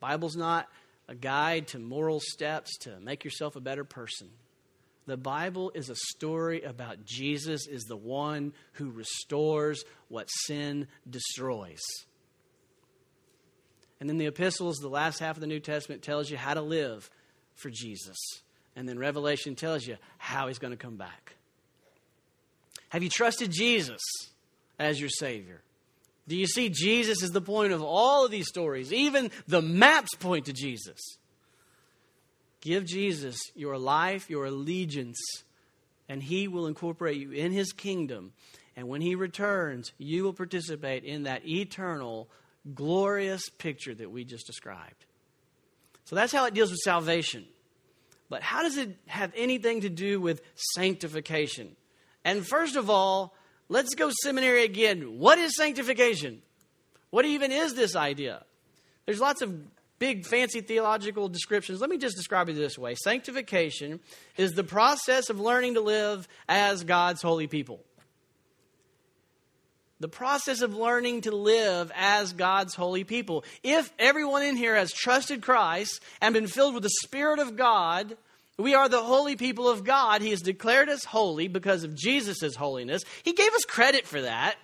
Bible's 0.00 0.36
not 0.36 0.68
a 1.08 1.14
guide 1.14 1.68
to 1.68 1.78
moral 1.78 2.20
steps 2.20 2.76
to 2.78 2.98
make 3.00 3.24
yourself 3.24 3.56
a 3.56 3.60
better 3.60 3.84
person. 3.84 4.28
The 5.06 5.16
Bible 5.16 5.70
is 5.74 5.88
a 5.88 5.94
story 5.94 6.62
about 6.62 7.04
Jesus 7.04 7.68
is 7.68 7.84
the 7.84 7.96
one 7.96 8.52
who 8.72 8.90
restores 8.90 9.84
what 10.08 10.28
sin 10.46 10.88
destroys. 11.08 11.82
And 14.00 14.08
then 14.08 14.18
the 14.18 14.26
epistles, 14.26 14.78
the 14.78 14.88
last 14.88 15.20
half 15.20 15.36
of 15.36 15.40
the 15.40 15.46
New 15.46 15.60
Testament 15.60 16.02
tells 16.02 16.28
you 16.28 16.36
how 16.36 16.54
to 16.54 16.60
live 16.60 17.08
for 17.54 17.70
Jesus. 17.70 18.16
And 18.76 18.86
then 18.86 18.98
Revelation 18.98 19.56
tells 19.56 19.86
you 19.86 19.96
how 20.18 20.48
he's 20.48 20.58
going 20.58 20.72
to 20.72 20.76
come 20.76 20.96
back. 20.96 21.34
Have 22.90 23.02
you 23.02 23.08
trusted 23.08 23.50
Jesus 23.50 24.02
as 24.78 25.00
your 25.00 25.08
Savior? 25.08 25.62
Do 26.28 26.36
you 26.36 26.46
see 26.46 26.68
Jesus 26.68 27.22
is 27.22 27.30
the 27.30 27.40
point 27.40 27.72
of 27.72 27.82
all 27.82 28.24
of 28.24 28.30
these 28.30 28.48
stories? 28.48 28.92
Even 28.92 29.30
the 29.48 29.62
maps 29.62 30.14
point 30.18 30.46
to 30.46 30.52
Jesus. 30.52 31.00
Give 32.60 32.84
Jesus 32.84 33.38
your 33.54 33.78
life, 33.78 34.28
your 34.28 34.46
allegiance, 34.46 35.18
and 36.08 36.22
He 36.22 36.48
will 36.48 36.66
incorporate 36.66 37.16
you 37.16 37.30
in 37.30 37.52
His 37.52 37.72
kingdom. 37.72 38.32
And 38.76 38.88
when 38.88 39.00
He 39.00 39.14
returns, 39.14 39.92
you 39.98 40.24
will 40.24 40.32
participate 40.32 41.04
in 41.04 41.22
that 41.24 41.46
eternal, 41.46 42.28
glorious 42.74 43.48
picture 43.48 43.94
that 43.94 44.10
we 44.10 44.24
just 44.24 44.46
described. 44.46 45.06
So 46.04 46.16
that's 46.16 46.32
how 46.32 46.44
it 46.46 46.54
deals 46.54 46.70
with 46.70 46.80
salvation. 46.80 47.46
But 48.28 48.42
how 48.42 48.62
does 48.62 48.76
it 48.76 48.96
have 49.06 49.32
anything 49.36 49.82
to 49.82 49.88
do 49.88 50.20
with 50.20 50.42
sanctification? 50.74 51.76
And 52.24 52.46
first 52.46 52.76
of 52.76 52.90
all, 52.90 53.34
let's 53.68 53.94
go 53.94 54.10
seminary 54.22 54.64
again. 54.64 55.18
What 55.18 55.38
is 55.38 55.56
sanctification? 55.56 56.42
What 57.10 57.24
even 57.24 57.52
is 57.52 57.74
this 57.74 57.94
idea? 57.94 58.44
There's 59.04 59.20
lots 59.20 59.42
of 59.42 59.54
big 59.98 60.26
fancy 60.26 60.60
theological 60.60 61.28
descriptions. 61.28 61.80
Let 61.80 61.90
me 61.90 61.98
just 61.98 62.16
describe 62.16 62.48
it 62.48 62.54
this 62.54 62.76
way 62.76 62.94
Sanctification 62.96 64.00
is 64.36 64.52
the 64.52 64.64
process 64.64 65.30
of 65.30 65.40
learning 65.40 65.74
to 65.74 65.80
live 65.80 66.26
as 66.48 66.84
God's 66.84 67.22
holy 67.22 67.46
people. 67.46 67.80
The 69.98 70.08
process 70.08 70.60
of 70.60 70.74
learning 70.74 71.22
to 71.22 71.34
live 71.34 71.90
as 71.94 72.32
God's 72.34 72.74
holy 72.74 73.04
people. 73.04 73.44
If 73.62 73.90
everyone 73.98 74.42
in 74.42 74.56
here 74.56 74.76
has 74.76 74.92
trusted 74.92 75.42
Christ 75.42 76.02
and 76.20 76.34
been 76.34 76.46
filled 76.46 76.74
with 76.74 76.82
the 76.82 76.90
Spirit 77.02 77.38
of 77.38 77.56
God, 77.56 78.16
we 78.58 78.74
are 78.74 78.88
the 78.88 79.02
holy 79.02 79.36
people 79.36 79.68
of 79.68 79.84
God. 79.84 80.20
He 80.20 80.30
has 80.30 80.42
declared 80.42 80.88
us 80.88 81.04
holy 81.04 81.48
because 81.48 81.82
of 81.82 81.94
Jesus' 81.94 82.54
holiness. 82.56 83.04
He 83.22 83.32
gave 83.32 83.52
us 83.54 83.64
credit 83.64 84.06
for 84.06 84.20
that 84.22 84.56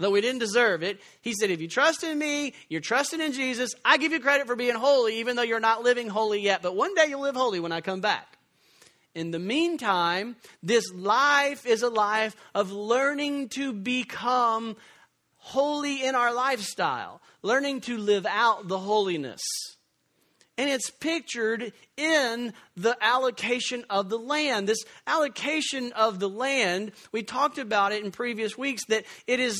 though 0.00 0.10
we 0.10 0.20
didn't 0.20 0.40
deserve 0.40 0.82
it. 0.82 1.00
He 1.20 1.34
said, 1.34 1.50
If 1.50 1.60
you 1.60 1.68
trust 1.68 2.02
in 2.02 2.18
me, 2.18 2.54
you're 2.68 2.80
trusting 2.80 3.20
in 3.20 3.32
Jesus, 3.32 3.74
I 3.84 3.98
give 3.98 4.12
you 4.12 4.20
credit 4.20 4.46
for 4.46 4.56
being 4.56 4.74
holy, 4.74 5.20
even 5.20 5.36
though 5.36 5.42
you're 5.42 5.60
not 5.60 5.82
living 5.82 6.08
holy 6.08 6.40
yet. 6.40 6.62
But 6.62 6.74
one 6.74 6.94
day 6.94 7.06
you'll 7.08 7.20
live 7.20 7.36
holy 7.36 7.60
when 7.60 7.72
I 7.72 7.80
come 7.80 8.00
back. 8.00 8.38
In 9.14 9.32
the 9.32 9.38
meantime, 9.38 10.36
this 10.62 10.92
life 10.92 11.66
is 11.66 11.82
a 11.82 11.88
life 11.88 12.36
of 12.54 12.70
learning 12.70 13.48
to 13.50 13.72
become 13.72 14.76
holy 15.36 16.04
in 16.04 16.14
our 16.14 16.32
lifestyle, 16.32 17.20
learning 17.42 17.80
to 17.80 17.98
live 17.98 18.26
out 18.26 18.68
the 18.68 18.78
holiness. 18.78 19.40
And 20.56 20.68
it's 20.68 20.90
pictured 20.90 21.72
in 21.96 22.52
the 22.76 22.96
allocation 23.00 23.84
of 23.88 24.10
the 24.10 24.18
land. 24.18 24.68
This 24.68 24.84
allocation 25.06 25.92
of 25.94 26.20
the 26.20 26.28
land, 26.28 26.92
we 27.12 27.22
talked 27.22 27.58
about 27.58 27.92
it 27.92 28.04
in 28.04 28.12
previous 28.12 28.58
weeks, 28.58 28.84
that 28.88 29.04
it 29.26 29.40
is 29.40 29.58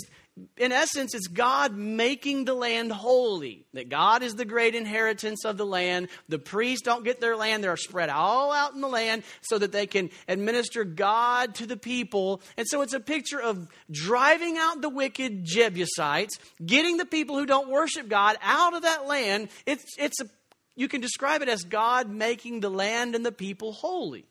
in 0.56 0.72
essence, 0.72 1.14
it's 1.14 1.26
God 1.26 1.76
making 1.76 2.44
the 2.44 2.54
land 2.54 2.92
holy. 2.92 3.64
That 3.74 3.88
God 3.88 4.22
is 4.22 4.34
the 4.34 4.44
great 4.44 4.74
inheritance 4.74 5.44
of 5.44 5.56
the 5.56 5.66
land. 5.66 6.08
The 6.28 6.38
priests 6.38 6.84
don't 6.84 7.04
get 7.04 7.20
their 7.20 7.36
land, 7.36 7.64
they're 7.64 7.76
spread 7.76 8.10
all 8.10 8.52
out 8.52 8.74
in 8.74 8.80
the 8.80 8.88
land 8.88 9.22
so 9.42 9.58
that 9.58 9.72
they 9.72 9.86
can 9.86 10.10
administer 10.28 10.84
God 10.84 11.54
to 11.56 11.66
the 11.66 11.76
people. 11.76 12.42
And 12.56 12.66
so 12.68 12.82
it's 12.82 12.94
a 12.94 13.00
picture 13.00 13.40
of 13.40 13.68
driving 13.90 14.56
out 14.58 14.80
the 14.80 14.88
wicked 14.88 15.44
Jebusites, 15.44 16.38
getting 16.64 16.96
the 16.96 17.06
people 17.06 17.38
who 17.38 17.46
don't 17.46 17.70
worship 17.70 18.08
God 18.08 18.36
out 18.42 18.74
of 18.74 18.82
that 18.82 19.06
land. 19.06 19.48
It's, 19.66 19.84
it's 19.98 20.20
a, 20.20 20.26
you 20.76 20.88
can 20.88 21.00
describe 21.00 21.42
it 21.42 21.48
as 21.48 21.64
God 21.64 22.10
making 22.10 22.60
the 22.60 22.70
land 22.70 23.14
and 23.14 23.24
the 23.24 23.32
people 23.32 23.72
holy. 23.72 24.26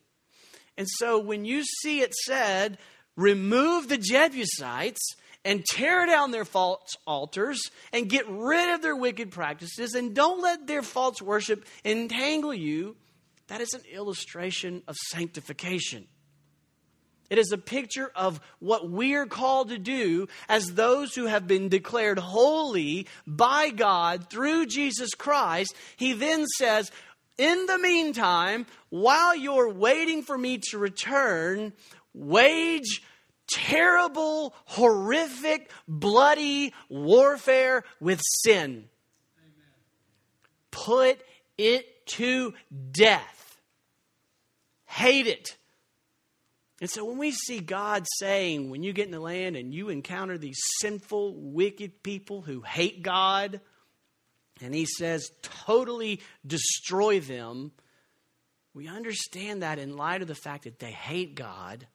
And 0.76 0.88
so 0.88 1.18
when 1.18 1.44
you 1.44 1.62
see 1.62 2.00
it 2.00 2.14
said, 2.14 2.78
remove 3.16 3.88
the 3.88 3.98
Jebusites, 3.98 5.14
and 5.44 5.64
tear 5.64 6.06
down 6.06 6.30
their 6.30 6.44
false 6.44 6.96
altars 7.06 7.60
and 7.92 8.08
get 8.08 8.28
rid 8.28 8.74
of 8.74 8.82
their 8.82 8.96
wicked 8.96 9.30
practices 9.30 9.94
and 9.94 10.14
don't 10.14 10.42
let 10.42 10.66
their 10.66 10.82
false 10.82 11.22
worship 11.22 11.64
entangle 11.84 12.54
you, 12.54 12.96
that 13.48 13.60
is 13.60 13.72
an 13.72 13.82
illustration 13.92 14.82
of 14.86 14.96
sanctification. 14.96 16.06
It 17.30 17.38
is 17.38 17.52
a 17.52 17.58
picture 17.58 18.10
of 18.16 18.40
what 18.58 18.90
we're 18.90 19.26
called 19.26 19.68
to 19.68 19.78
do 19.78 20.26
as 20.48 20.74
those 20.74 21.14
who 21.14 21.26
have 21.26 21.46
been 21.46 21.68
declared 21.68 22.18
holy 22.18 23.06
by 23.24 23.70
God 23.70 24.28
through 24.28 24.66
Jesus 24.66 25.14
Christ. 25.14 25.74
He 25.96 26.12
then 26.12 26.44
says, 26.58 26.90
In 27.38 27.66
the 27.66 27.78
meantime, 27.78 28.66
while 28.88 29.36
you're 29.36 29.72
waiting 29.72 30.22
for 30.22 30.36
me 30.36 30.58
to 30.70 30.78
return, 30.78 31.72
wage 32.12 33.00
terrible, 33.52 34.54
horrific, 34.64 35.70
bloody 35.86 36.72
warfare 36.88 37.84
with 38.00 38.20
sin. 38.22 38.88
Put 40.70 41.20
it 41.58 42.06
to 42.06 42.54
death. 42.92 43.60
Hate 44.86 45.26
it. 45.26 45.56
And 46.80 46.88
so 46.88 47.04
when 47.04 47.18
we 47.18 47.32
see 47.32 47.60
God 47.60 48.06
saying, 48.18 48.70
when 48.70 48.82
you 48.82 48.92
get 48.92 49.04
in 49.04 49.12
the 49.12 49.20
land 49.20 49.56
and 49.56 49.74
you 49.74 49.90
encounter 49.90 50.38
these 50.38 50.58
sinful, 50.80 51.34
wicked 51.36 52.02
people 52.02 52.40
who 52.40 52.62
hate 52.62 53.02
God, 53.02 53.60
and 54.62 54.74
He 54.74 54.86
says, 54.86 55.30
totally 55.42 56.22
destroy 56.46 57.20
them, 57.20 57.72
we 58.72 58.88
understand 58.88 59.62
that 59.62 59.78
in 59.78 59.96
light 59.96 60.22
of 60.22 60.28
the 60.28 60.34
fact 60.34 60.64
that 60.64 60.78
they 60.78 60.92
hate 60.92 61.34
God 61.34 61.86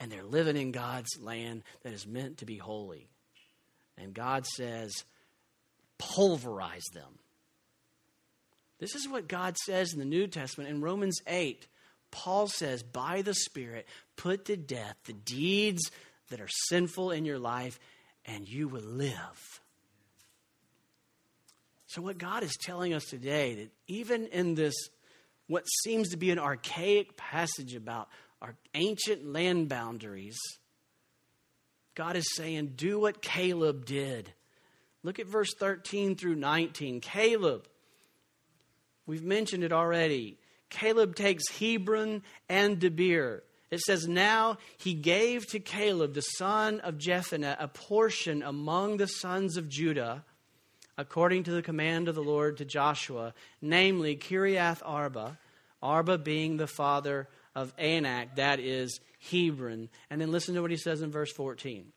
and 0.00 0.10
they're 0.10 0.24
living 0.24 0.56
in 0.56 0.72
God's 0.72 1.18
land 1.20 1.62
that 1.82 1.92
is 1.92 2.06
meant 2.06 2.38
to 2.38 2.46
be 2.46 2.56
holy. 2.56 3.08
And 3.96 4.14
God 4.14 4.46
says, 4.46 5.04
pulverize 5.98 6.84
them. 6.94 7.18
This 8.78 8.94
is 8.94 9.08
what 9.08 9.28
God 9.28 9.56
says 9.56 9.92
in 9.92 9.98
the 9.98 10.04
New 10.04 10.28
Testament. 10.28 10.70
In 10.70 10.80
Romans 10.80 11.20
8, 11.26 11.66
Paul 12.10 12.46
says, 12.46 12.82
by 12.82 13.22
the 13.22 13.34
Spirit, 13.34 13.86
put 14.16 14.44
to 14.46 14.56
death 14.56 14.96
the 15.04 15.12
deeds 15.12 15.82
that 16.30 16.40
are 16.40 16.48
sinful 16.68 17.10
in 17.10 17.24
your 17.24 17.38
life, 17.38 17.80
and 18.24 18.48
you 18.48 18.68
will 18.68 18.82
live. 18.82 19.60
So, 21.88 22.02
what 22.02 22.18
God 22.18 22.42
is 22.42 22.56
telling 22.60 22.92
us 22.92 23.06
today, 23.06 23.54
that 23.54 23.70
even 23.86 24.26
in 24.26 24.54
this, 24.54 24.74
what 25.46 25.64
seems 25.82 26.10
to 26.10 26.18
be 26.18 26.30
an 26.30 26.38
archaic 26.38 27.16
passage 27.16 27.74
about 27.74 28.08
our 28.40 28.54
ancient 28.74 29.26
land 29.26 29.68
boundaries, 29.68 30.38
God 31.94 32.16
is 32.16 32.34
saying, 32.36 32.74
do 32.76 33.00
what 33.00 33.22
Caleb 33.22 33.84
did. 33.84 34.32
Look 35.02 35.18
at 35.18 35.26
verse 35.26 35.54
13 35.58 36.16
through 36.16 36.36
19. 36.36 37.00
Caleb, 37.00 37.66
we've 39.06 39.24
mentioned 39.24 39.64
it 39.64 39.72
already. 39.72 40.38
Caleb 40.70 41.14
takes 41.14 41.48
Hebron 41.58 42.22
and 42.48 42.78
Debir. 42.78 43.40
It 43.70 43.80
says, 43.80 44.08
Now 44.08 44.58
he 44.78 44.94
gave 44.94 45.46
to 45.48 45.60
Caleb, 45.60 46.14
the 46.14 46.20
son 46.20 46.80
of 46.80 46.98
Jephunneh, 46.98 47.56
a 47.58 47.68
portion 47.68 48.42
among 48.42 48.96
the 48.96 49.06
sons 49.06 49.56
of 49.56 49.68
Judah, 49.68 50.24
according 50.96 51.44
to 51.44 51.50
the 51.50 51.62
command 51.62 52.08
of 52.08 52.14
the 52.14 52.22
Lord 52.22 52.56
to 52.58 52.64
Joshua, 52.64 53.34
namely 53.60 54.16
Kiriath 54.16 54.82
Arba, 54.84 55.38
Arba 55.82 56.18
being 56.18 56.56
the 56.56 56.66
father 56.66 57.28
of 57.58 57.74
Anak, 57.76 58.36
that 58.36 58.60
is 58.60 59.00
Hebron. 59.30 59.88
And 60.10 60.20
then 60.20 60.30
listen 60.30 60.54
to 60.54 60.62
what 60.62 60.70
he 60.70 60.76
says 60.76 61.02
in 61.02 61.10
verse 61.10 61.32
14. 61.32 61.92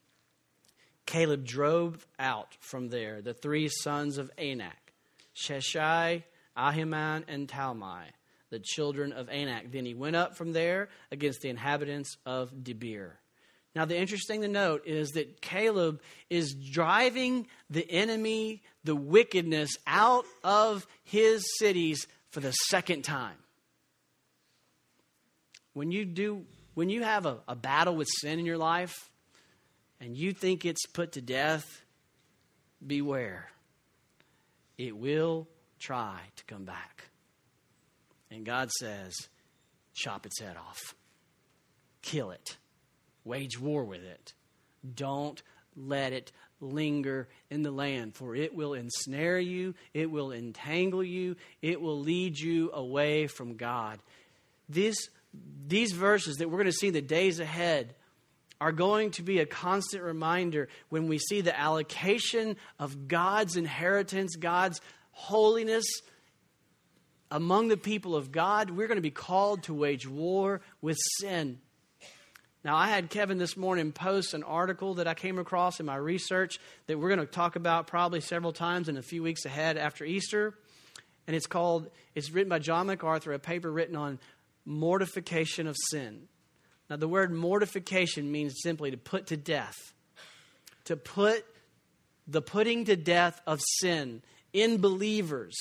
Caleb 1.06 1.46
drove 1.46 2.08
out 2.18 2.56
from 2.60 2.90
there 2.90 3.22
the 3.22 3.34
three 3.34 3.70
sons 3.70 4.18
of 4.18 4.32
Anak, 4.40 4.94
Sheshai, 5.36 6.24
Ahiman, 6.58 7.26
and 7.28 7.48
Talmai, 7.48 8.06
the 8.50 8.60
children 8.60 9.14
of 9.14 9.30
Anak. 9.30 9.72
Then 9.72 9.86
he 9.86 9.94
went 9.94 10.16
up 10.16 10.36
from 10.36 10.52
there 10.52 10.90
against 11.12 11.42
the 11.42 11.50
inhabitants 11.50 12.18
of 12.26 12.52
Debir. 12.52 13.12
Now, 13.76 13.86
the 13.86 13.98
interesting 13.98 14.42
to 14.42 14.48
note 14.48 14.88
is 14.88 15.12
that 15.12 15.42
Caleb 15.42 16.02
is 16.30 16.56
driving 16.56 17.48
the 17.70 17.90
enemy, 17.90 18.64
the 18.84 18.96
wickedness, 18.96 19.70
out 19.86 20.26
of 20.44 20.88
his 21.04 21.46
cities 21.58 22.08
for 22.32 22.40
the 22.40 22.52
second 22.52 23.04
time. 23.04 23.38
When 25.74 25.92
you 25.92 26.06
do, 26.06 26.46
when 26.74 26.90
you 26.90 27.04
have 27.04 27.26
a, 27.26 27.38
a 27.48 27.56
battle 27.56 27.96
with 27.96 28.08
sin 28.22 28.40
in 28.40 28.46
your 28.46 28.58
life 28.58 29.10
and 30.00 30.18
you 30.18 30.34
think 30.34 30.66
it's 30.66 30.86
put 30.88 31.14
to 31.14 31.22
death, 31.22 31.82
beware. 32.86 33.50
It 34.78 34.98
will 34.98 35.48
try 35.80 36.20
to 36.36 36.46
come 36.46 36.66
back. 36.66 37.06
And 38.30 38.46
God 38.46 38.72
says, 38.80 39.14
chop 39.94 40.26
its 40.26 40.40
head 40.40 40.56
off, 40.58 40.96
kill 42.02 42.32
it, 42.32 42.58
wage 43.26 43.60
war 43.60 43.84
with 43.84 44.04
it. 44.04 44.34
Don't 44.96 45.42
let 45.76 46.14
it 46.14 46.32
linger 46.60 47.28
in 47.50 47.64
the 47.64 47.72
land, 47.72 48.16
for 48.16 48.36
it 48.36 48.56
will 48.56 48.74
ensnare 48.74 49.40
you, 49.40 49.76
it 49.94 50.10
will 50.10 50.32
entangle 50.32 51.04
you, 51.04 51.36
it 51.62 51.82
will 51.82 52.00
lead 52.00 52.40
you 52.40 52.72
away 52.72 53.28
from 53.28 53.58
God. 53.58 54.00
This, 54.70 54.96
these 55.68 55.94
verses 55.94 56.38
that 56.38 56.50
we're 56.50 56.58
going 56.58 56.66
to 56.66 56.72
see 56.72 56.88
in 56.88 56.94
the 56.94 57.02
days 57.02 57.40
ahead 57.40 57.96
are 58.60 58.72
going 58.72 59.12
to 59.12 59.24
be 59.24 59.40
a 59.40 59.46
constant 59.46 60.04
reminder 60.04 60.68
when 60.90 61.08
we 61.08 61.18
see 61.18 61.42
the 61.42 61.58
allocation 61.58 62.58
of 62.78 63.08
God's 63.08 63.56
inheritance, 63.58 64.36
God's 64.36 64.82
holiness 65.12 65.86
among 67.32 67.70
the 67.70 67.78
people 67.78 68.16
of 68.16 68.32
God. 68.32 68.70
We're 68.70 68.88
going 68.88 68.98
to 68.98 69.02
be 69.02 69.10
called 69.10 69.64
to 69.64 69.74
wage 69.74 70.08
war 70.08 70.62
with 70.82 70.98
sin. 71.20 71.60
Now, 72.64 72.76
I 72.76 72.90
had 72.90 73.10
Kevin 73.10 73.40
this 73.40 73.58
morning 73.58 73.92
post 73.92 74.36
an 74.36 74.44
article 74.44 74.96
that 74.96 75.08
I 75.08 75.16
came 75.16 75.40
across 75.40 75.80
in 75.80 75.88
my 75.88 75.96
research 75.96 76.60
that 76.86 77.00
we're 77.00 77.10
going 77.10 77.20
to 77.20 77.26
talk 77.26 77.56
about 77.56 77.88
probably 77.88 78.22
several 78.22 78.54
times 78.54 78.88
in 78.88 78.98
a 78.98 79.02
few 79.02 79.24
weeks 79.24 79.46
ahead 79.46 79.78
after 79.78 80.06
Easter. 80.06 80.54
And 81.26 81.36
it's 81.36 81.48
called, 81.48 81.90
it's 82.14 82.30
written 82.30 82.50
by 82.50 82.60
John 82.60 82.86
MacArthur, 82.86 83.34
a 83.34 83.40
paper 83.40 83.72
written 83.72 83.96
on 83.96 84.20
mortification 84.66 85.68
of 85.68 85.76
sin. 85.90 86.28
Now, 86.90 86.98
the 86.98 87.08
word 87.08 87.32
mortification 87.32 88.32
means 88.32 88.56
simply 88.62 88.92
to 88.92 88.98
put 88.98 89.28
to 89.28 89.38
death, 89.38 89.94
to 90.86 90.98
put 90.98 91.46
the 92.28 92.42
putting 92.42 92.86
to 92.86 92.96
death 92.96 93.42
of 93.48 93.60
sin 93.80 94.22
in 94.54 94.80
believers. 94.82 95.58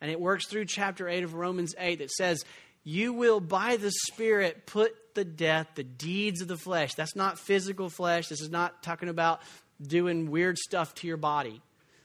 And 0.00 0.10
it 0.10 0.20
works 0.20 0.46
through 0.48 0.66
chapter 0.66 1.08
8 1.08 1.24
of 1.24 1.34
Romans 1.34 1.74
8 1.78 1.98
that 1.98 2.10
says, 2.10 2.44
You 2.82 3.12
will 3.12 3.40
by 3.40 3.76
the 3.76 3.90
Spirit 3.90 4.66
put 4.66 4.94
the 5.14 5.24
death 5.24 5.68
the 5.74 5.84
deeds 5.84 6.40
of 6.40 6.48
the 6.48 6.56
flesh. 6.56 6.94
That's 6.94 7.16
not 7.16 7.38
physical 7.38 7.88
flesh. 7.88 8.28
This 8.28 8.40
is 8.40 8.50
not 8.50 8.82
talking 8.82 9.08
about 9.08 9.40
doing 9.80 10.30
weird 10.30 10.58
stuff 10.58 10.94
to 10.96 11.06
your 11.06 11.16
body. 11.16 11.62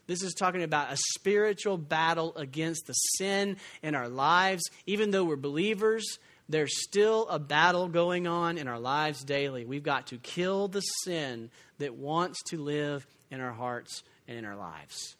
This 0.10 0.24
is 0.24 0.34
talking 0.34 0.64
about 0.64 0.92
a 0.92 0.98
spiritual 1.14 1.78
battle 1.78 2.36
against 2.36 2.88
the 2.88 2.94
sin 2.94 3.58
in 3.84 3.94
our 3.94 4.10
lives. 4.10 4.64
Even 4.88 5.12
though 5.12 5.24
we're 5.24 5.36
believers, 5.36 6.18
there's 6.50 6.82
still 6.82 7.28
a 7.28 7.38
battle 7.38 7.88
going 7.88 8.26
on 8.26 8.58
in 8.58 8.68
our 8.68 8.80
lives 8.80 9.24
daily. 9.24 9.66
We've 9.66 9.84
got 9.84 10.08
to 10.08 10.18
kill 10.18 10.68
the 10.68 10.80
sin 10.80 11.52
that 11.78 11.94
wants 11.94 12.42
to 12.48 12.58
live 12.58 13.06
in 13.30 13.40
our 13.40 13.52
hearts 13.52 14.02
and 14.28 14.36
in 14.36 14.46
our 14.46 14.56
lives. 14.56 15.16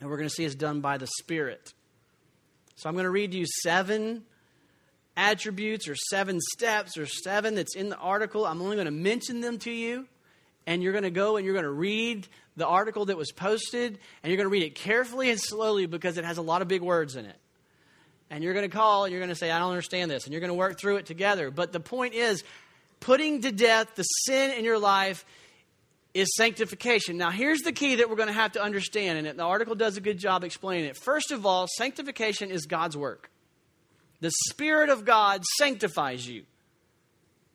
And 0.00 0.08
we're 0.08 0.18
going 0.18 0.28
to 0.28 0.34
see 0.36 0.44
it's 0.44 0.54
done 0.54 0.80
by 0.80 0.96
the 0.96 1.08
Spirit. 1.18 1.74
So 2.76 2.88
I'm 2.88 2.94
going 2.94 3.06
to 3.06 3.10
read 3.10 3.34
you 3.34 3.44
seven 3.64 4.22
attributes 5.16 5.88
or 5.88 5.96
seven 5.96 6.38
steps 6.56 6.96
or 6.96 7.06
seven 7.06 7.56
that's 7.56 7.74
in 7.74 7.88
the 7.88 7.98
article. 7.98 8.46
I'm 8.46 8.62
only 8.62 8.76
going 8.76 8.84
to 8.84 8.92
mention 8.92 9.40
them 9.40 9.58
to 9.58 9.72
you. 9.72 10.06
And 10.70 10.82
you're 10.82 10.92
going 10.92 11.04
to 11.04 11.10
go 11.10 11.36
and 11.36 11.44
you're 11.44 11.54
going 11.54 11.64
to 11.64 11.70
read 11.70 12.28
the 12.56 12.66
article 12.66 13.06
that 13.06 13.16
was 13.16 13.32
posted. 13.32 13.98
And 14.22 14.30
you're 14.30 14.36
going 14.36 14.46
to 14.46 14.52
read 14.52 14.62
it 14.62 14.74
carefully 14.74 15.30
and 15.30 15.40
slowly 15.40 15.86
because 15.86 16.16
it 16.16 16.24
has 16.24 16.38
a 16.38 16.42
lot 16.42 16.62
of 16.62 16.68
big 16.68 16.82
words 16.82 17.16
in 17.16 17.24
it 17.24 17.36
and 18.30 18.44
you're 18.44 18.54
going 18.54 18.68
to 18.68 18.74
call 18.74 19.04
and 19.04 19.12
you're 19.12 19.20
going 19.20 19.30
to 19.30 19.34
say, 19.34 19.50
I 19.50 19.58
don't 19.58 19.70
understand 19.70 20.10
this, 20.10 20.24
and 20.24 20.32
you're 20.32 20.40
going 20.40 20.52
to 20.52 20.54
work 20.54 20.78
through 20.78 20.96
it 20.96 21.06
together. 21.06 21.50
But 21.50 21.72
the 21.72 21.80
point 21.80 22.14
is, 22.14 22.44
putting 23.00 23.42
to 23.42 23.50
death 23.50 23.88
the 23.96 24.04
sin 24.04 24.52
in 24.52 24.64
your 24.64 24.78
life 24.78 25.24
is 26.14 26.28
sanctification. 26.36 27.16
Now, 27.16 27.30
here's 27.30 27.60
the 27.60 27.72
key 27.72 27.96
that 27.96 28.08
we're 28.08 28.16
going 28.16 28.28
to 28.28 28.32
have 28.32 28.52
to 28.52 28.62
understand, 28.62 29.26
and 29.26 29.38
the 29.38 29.44
article 29.44 29.74
does 29.74 29.96
a 29.96 30.00
good 30.00 30.18
job 30.18 30.44
explaining 30.44 30.86
it. 30.86 30.96
First 30.96 31.32
of 31.32 31.44
all, 31.44 31.66
sanctification 31.76 32.50
is 32.50 32.66
God's 32.66 32.96
work. 32.96 33.30
The 34.20 34.30
Spirit 34.48 34.90
of 34.90 35.04
God 35.04 35.42
sanctifies 35.58 36.26
you. 36.26 36.44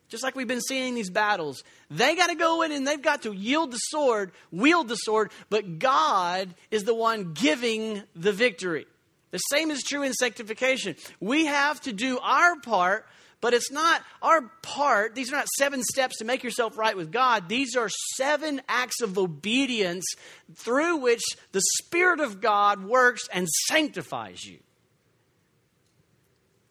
Just 0.07 0.23
like 0.23 0.35
we've 0.35 0.47
been 0.47 0.61
seeing 0.61 0.93
these 0.93 1.09
battles, 1.09 1.63
they 1.89 2.15
got 2.15 2.27
to 2.27 2.35
go 2.35 2.61
in 2.61 2.71
and 2.71 2.87
they've 2.87 3.01
got 3.01 3.23
to 3.23 3.33
yield 3.33 3.71
the 3.71 3.77
sword, 3.77 4.31
wield 4.51 4.87
the 4.87 4.95
sword, 4.95 5.31
but 5.49 5.79
God 5.79 6.53
is 6.69 6.83
the 6.83 6.93
one 6.93 7.33
giving 7.33 8.03
the 8.15 8.31
victory. 8.31 8.85
The 9.31 9.39
same 9.39 9.71
is 9.71 9.83
true 9.83 10.03
in 10.03 10.13
sanctification. 10.13 10.95
We 11.19 11.47
have 11.47 11.81
to 11.81 11.91
do 11.91 12.19
our 12.19 12.59
part, 12.59 13.07
but 13.41 13.53
it's 13.53 13.71
not 13.71 14.01
our 14.21 14.43
part. 14.61 15.15
These 15.15 15.33
are 15.33 15.35
not 15.35 15.47
seven 15.57 15.83
steps 15.83 16.17
to 16.19 16.25
make 16.25 16.43
yourself 16.43 16.77
right 16.77 16.95
with 16.95 17.11
God. 17.11 17.49
These 17.49 17.75
are 17.75 17.89
seven 18.15 18.61
acts 18.69 19.01
of 19.01 19.17
obedience 19.17 20.05
through 20.53 20.97
which 20.97 21.23
the 21.51 21.61
Spirit 21.79 22.19
of 22.19 22.41
God 22.41 22.85
works 22.85 23.27
and 23.33 23.47
sanctifies 23.67 24.45
you. 24.45 24.59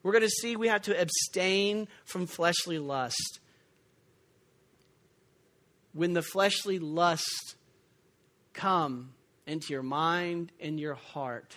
We're 0.04 0.12
going 0.12 0.22
to 0.22 0.28
see 0.28 0.54
we 0.54 0.68
have 0.68 0.82
to 0.82 1.00
abstain 1.00 1.88
from 2.04 2.26
fleshly 2.26 2.78
lust. 2.78 3.40
When 5.94 6.12
the 6.12 6.22
fleshly 6.22 6.78
lust 6.78 7.56
come 8.52 9.14
into 9.46 9.72
your 9.72 9.82
mind 9.82 10.52
and 10.60 10.78
your 10.78 10.94
heart, 10.94 11.56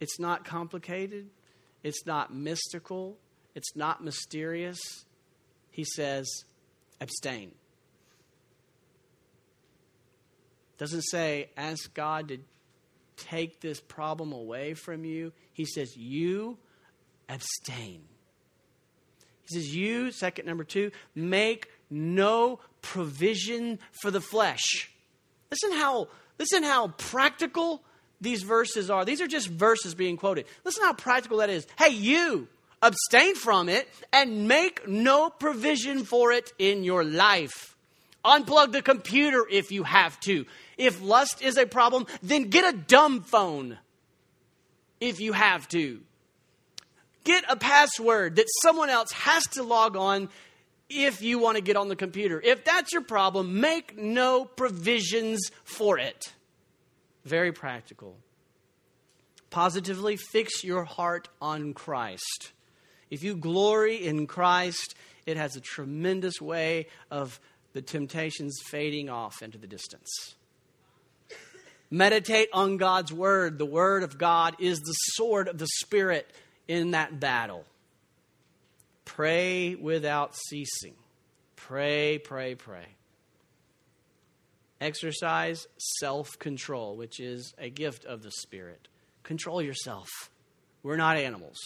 it's 0.00 0.18
not 0.18 0.44
complicated, 0.44 1.28
it's 1.84 2.04
not 2.04 2.34
mystical, 2.34 3.16
it's 3.54 3.76
not 3.76 4.02
mysterious. 4.02 4.80
He 5.70 5.84
says, 5.84 6.26
abstain. 7.00 7.52
Doesn't 10.78 11.02
say, 11.02 11.50
ask 11.56 11.94
God 11.94 12.28
to 12.28 12.38
take 13.16 13.60
this 13.60 13.80
problem 13.80 14.32
away 14.32 14.74
from 14.74 15.04
you. 15.04 15.32
He 15.52 15.64
says, 15.64 15.96
you 15.96 16.58
abstain. 17.30 18.02
He 19.48 19.54
says, 19.54 19.74
you, 19.74 20.10
second 20.10 20.46
number 20.46 20.64
two, 20.64 20.90
make 21.14 21.68
no 21.88 22.60
provision 22.82 23.78
for 24.02 24.10
the 24.10 24.20
flesh. 24.20 24.90
Listen 25.50 25.72
how, 25.72 26.08
listen 26.38 26.62
how 26.62 26.88
practical 26.88 27.82
these 28.20 28.42
verses 28.42 28.90
are. 28.90 29.04
These 29.04 29.20
are 29.20 29.26
just 29.26 29.48
verses 29.48 29.94
being 29.94 30.16
quoted. 30.16 30.46
Listen 30.64 30.84
how 30.84 30.92
practical 30.92 31.38
that 31.38 31.50
is. 31.50 31.66
Hey, 31.78 31.90
you, 31.90 32.48
abstain 32.82 33.34
from 33.34 33.68
it 33.68 33.88
and 34.12 34.46
make 34.46 34.86
no 34.86 35.30
provision 35.30 36.04
for 36.04 36.32
it 36.32 36.52
in 36.58 36.84
your 36.84 37.02
life. 37.04 37.76
Unplug 38.24 38.72
the 38.72 38.82
computer 38.82 39.46
if 39.50 39.72
you 39.72 39.82
have 39.82 40.20
to. 40.20 40.44
If 40.76 41.02
lust 41.02 41.42
is 41.42 41.56
a 41.56 41.66
problem, 41.66 42.06
then 42.22 42.50
get 42.50 42.74
a 42.74 42.76
dumb 42.76 43.22
phone 43.22 43.78
if 45.00 45.20
you 45.20 45.32
have 45.32 45.66
to. 45.68 46.02
Get 47.24 47.44
a 47.48 47.56
password 47.56 48.36
that 48.36 48.46
someone 48.62 48.90
else 48.90 49.12
has 49.12 49.44
to 49.52 49.62
log 49.62 49.96
on 49.96 50.28
if 50.88 51.22
you 51.22 51.38
want 51.38 51.56
to 51.56 51.62
get 51.62 51.76
on 51.76 51.88
the 51.88 51.96
computer. 51.96 52.40
If 52.42 52.64
that's 52.64 52.92
your 52.92 53.02
problem, 53.02 53.60
make 53.60 53.96
no 53.96 54.44
provisions 54.44 55.50
for 55.64 55.98
it. 55.98 56.32
Very 57.24 57.52
practical. 57.52 58.16
Positively 59.50 60.16
fix 60.16 60.64
your 60.64 60.84
heart 60.84 61.28
on 61.40 61.74
Christ. 61.74 62.52
If 63.10 63.22
you 63.22 63.36
glory 63.36 64.06
in 64.06 64.26
Christ, 64.26 64.94
it 65.26 65.36
has 65.36 65.56
a 65.56 65.60
tremendous 65.60 66.40
way 66.40 66.86
of 67.10 67.40
the 67.72 67.82
temptations 67.82 68.58
fading 68.64 69.08
off 69.08 69.42
into 69.42 69.58
the 69.58 69.66
distance. 69.66 70.34
Meditate 71.90 72.48
on 72.52 72.76
God's 72.76 73.12
word. 73.12 73.58
The 73.58 73.66
word 73.66 74.04
of 74.04 74.16
God 74.16 74.56
is 74.60 74.78
the 74.80 74.92
sword 74.92 75.48
of 75.48 75.58
the 75.58 75.66
Spirit 75.80 76.30
in 76.70 76.92
that 76.92 77.18
battle. 77.18 77.64
Pray 79.04 79.74
without 79.74 80.36
ceasing. 80.36 80.94
Pray, 81.56 82.18
pray, 82.18 82.54
pray. 82.54 82.86
Exercise 84.80 85.66
self 85.98 86.38
control, 86.38 86.96
which 86.96 87.18
is 87.18 87.52
a 87.58 87.70
gift 87.70 88.04
of 88.04 88.22
the 88.22 88.30
Spirit. 88.30 88.86
Control 89.24 89.60
yourself. 89.60 90.08
We're 90.84 90.96
not 90.96 91.16
animals. 91.16 91.58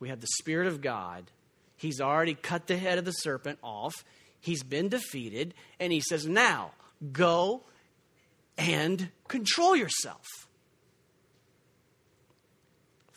We 0.00 0.10
have 0.10 0.20
the 0.20 0.28
Spirit 0.38 0.66
of 0.66 0.82
God. 0.82 1.30
He's 1.78 1.98
already 1.98 2.34
cut 2.34 2.66
the 2.66 2.76
head 2.76 2.98
of 2.98 3.06
the 3.06 3.12
serpent 3.12 3.58
off, 3.62 4.04
he's 4.38 4.62
been 4.62 4.90
defeated, 4.90 5.54
and 5.80 5.94
he 5.94 6.00
says, 6.00 6.26
Now 6.26 6.72
go 7.10 7.62
and 8.58 9.08
control 9.28 9.74
yourself. 9.74 10.26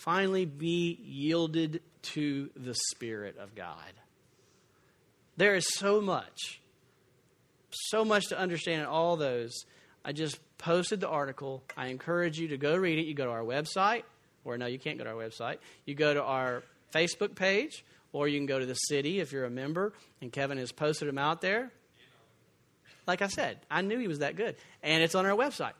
Finally, 0.08 0.46
be 0.46 0.98
yielded 1.04 1.82
to 2.02 2.50
the 2.56 2.74
Spirit 2.74 3.38
of 3.38 3.54
God. 3.56 3.92
There 5.36 5.54
is 5.56 5.68
so 5.76 6.00
much 6.00 6.62
so 7.90 8.06
much 8.06 8.28
to 8.28 8.40
understand 8.40 8.82
in 8.82 8.88
all 8.88 9.18
those. 9.18 9.66
I 10.04 10.12
just 10.12 10.40
posted 10.58 11.02
the 11.02 11.10
article. 11.10 11.64
I 11.76 11.88
encourage 11.88 12.40
you 12.40 12.50
to 12.50 12.58
go 12.58 12.76
read 12.76 12.98
it. 12.98 13.06
You 13.06 13.14
go 13.14 13.26
to 13.26 13.32
our 13.32 13.44
website, 13.44 14.04
or 14.46 14.58
no, 14.58 14.66
you 14.66 14.80
can't 14.80 14.98
go 14.98 15.04
to 15.04 15.10
our 15.10 15.16
website. 15.16 15.58
You 15.86 15.96
go 15.96 16.14
to 16.14 16.24
our 16.24 16.64
Facebook 16.94 17.36
page, 17.36 17.84
or 18.14 18.28
you 18.28 18.40
can 18.40 18.46
go 18.46 18.60
to 18.60 18.66
the 18.66 18.74
city 18.74 19.20
if 19.20 19.32
you're 19.32 19.46
a 19.46 19.50
member, 19.50 19.94
and 20.22 20.32
Kevin 20.32 20.58
has 20.58 20.72
posted 20.72 21.08
them 21.08 21.18
out 21.18 21.42
there. 21.42 21.72
Like 23.06 23.22
I 23.22 23.28
said, 23.28 23.60
I 23.70 23.82
knew 23.82 24.00
he 24.00 24.08
was 24.08 24.20
that 24.20 24.36
good. 24.36 24.56
And 24.84 25.04
it's 25.04 25.16
on 25.16 25.26
our 25.26 25.36
website. 25.36 25.74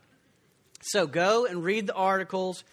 So 0.82 1.08
go 1.08 1.46
and 1.46 1.64
read 1.64 1.88
the 1.88 1.94
articles, 1.94 2.64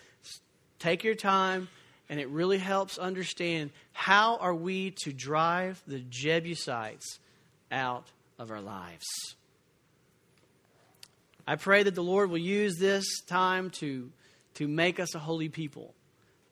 take 0.84 1.02
your 1.02 1.14
time, 1.14 1.68
and 2.10 2.20
it 2.20 2.28
really 2.28 2.58
helps 2.58 2.98
understand 2.98 3.70
how 3.92 4.36
are 4.36 4.54
we 4.54 4.90
to 4.90 5.12
drive 5.12 5.82
the 5.86 5.98
Jebusites 5.98 7.18
out 7.72 8.06
of 8.38 8.50
our 8.50 8.60
lives. 8.60 9.06
I 11.46 11.56
pray 11.56 11.82
that 11.82 11.94
the 11.94 12.02
Lord 12.02 12.30
will 12.30 12.38
use 12.38 12.76
this 12.76 13.22
time 13.22 13.70
to, 13.70 14.10
to 14.54 14.68
make 14.68 15.00
us 15.00 15.14
a 15.14 15.18
holy 15.18 15.48
people, 15.48 15.94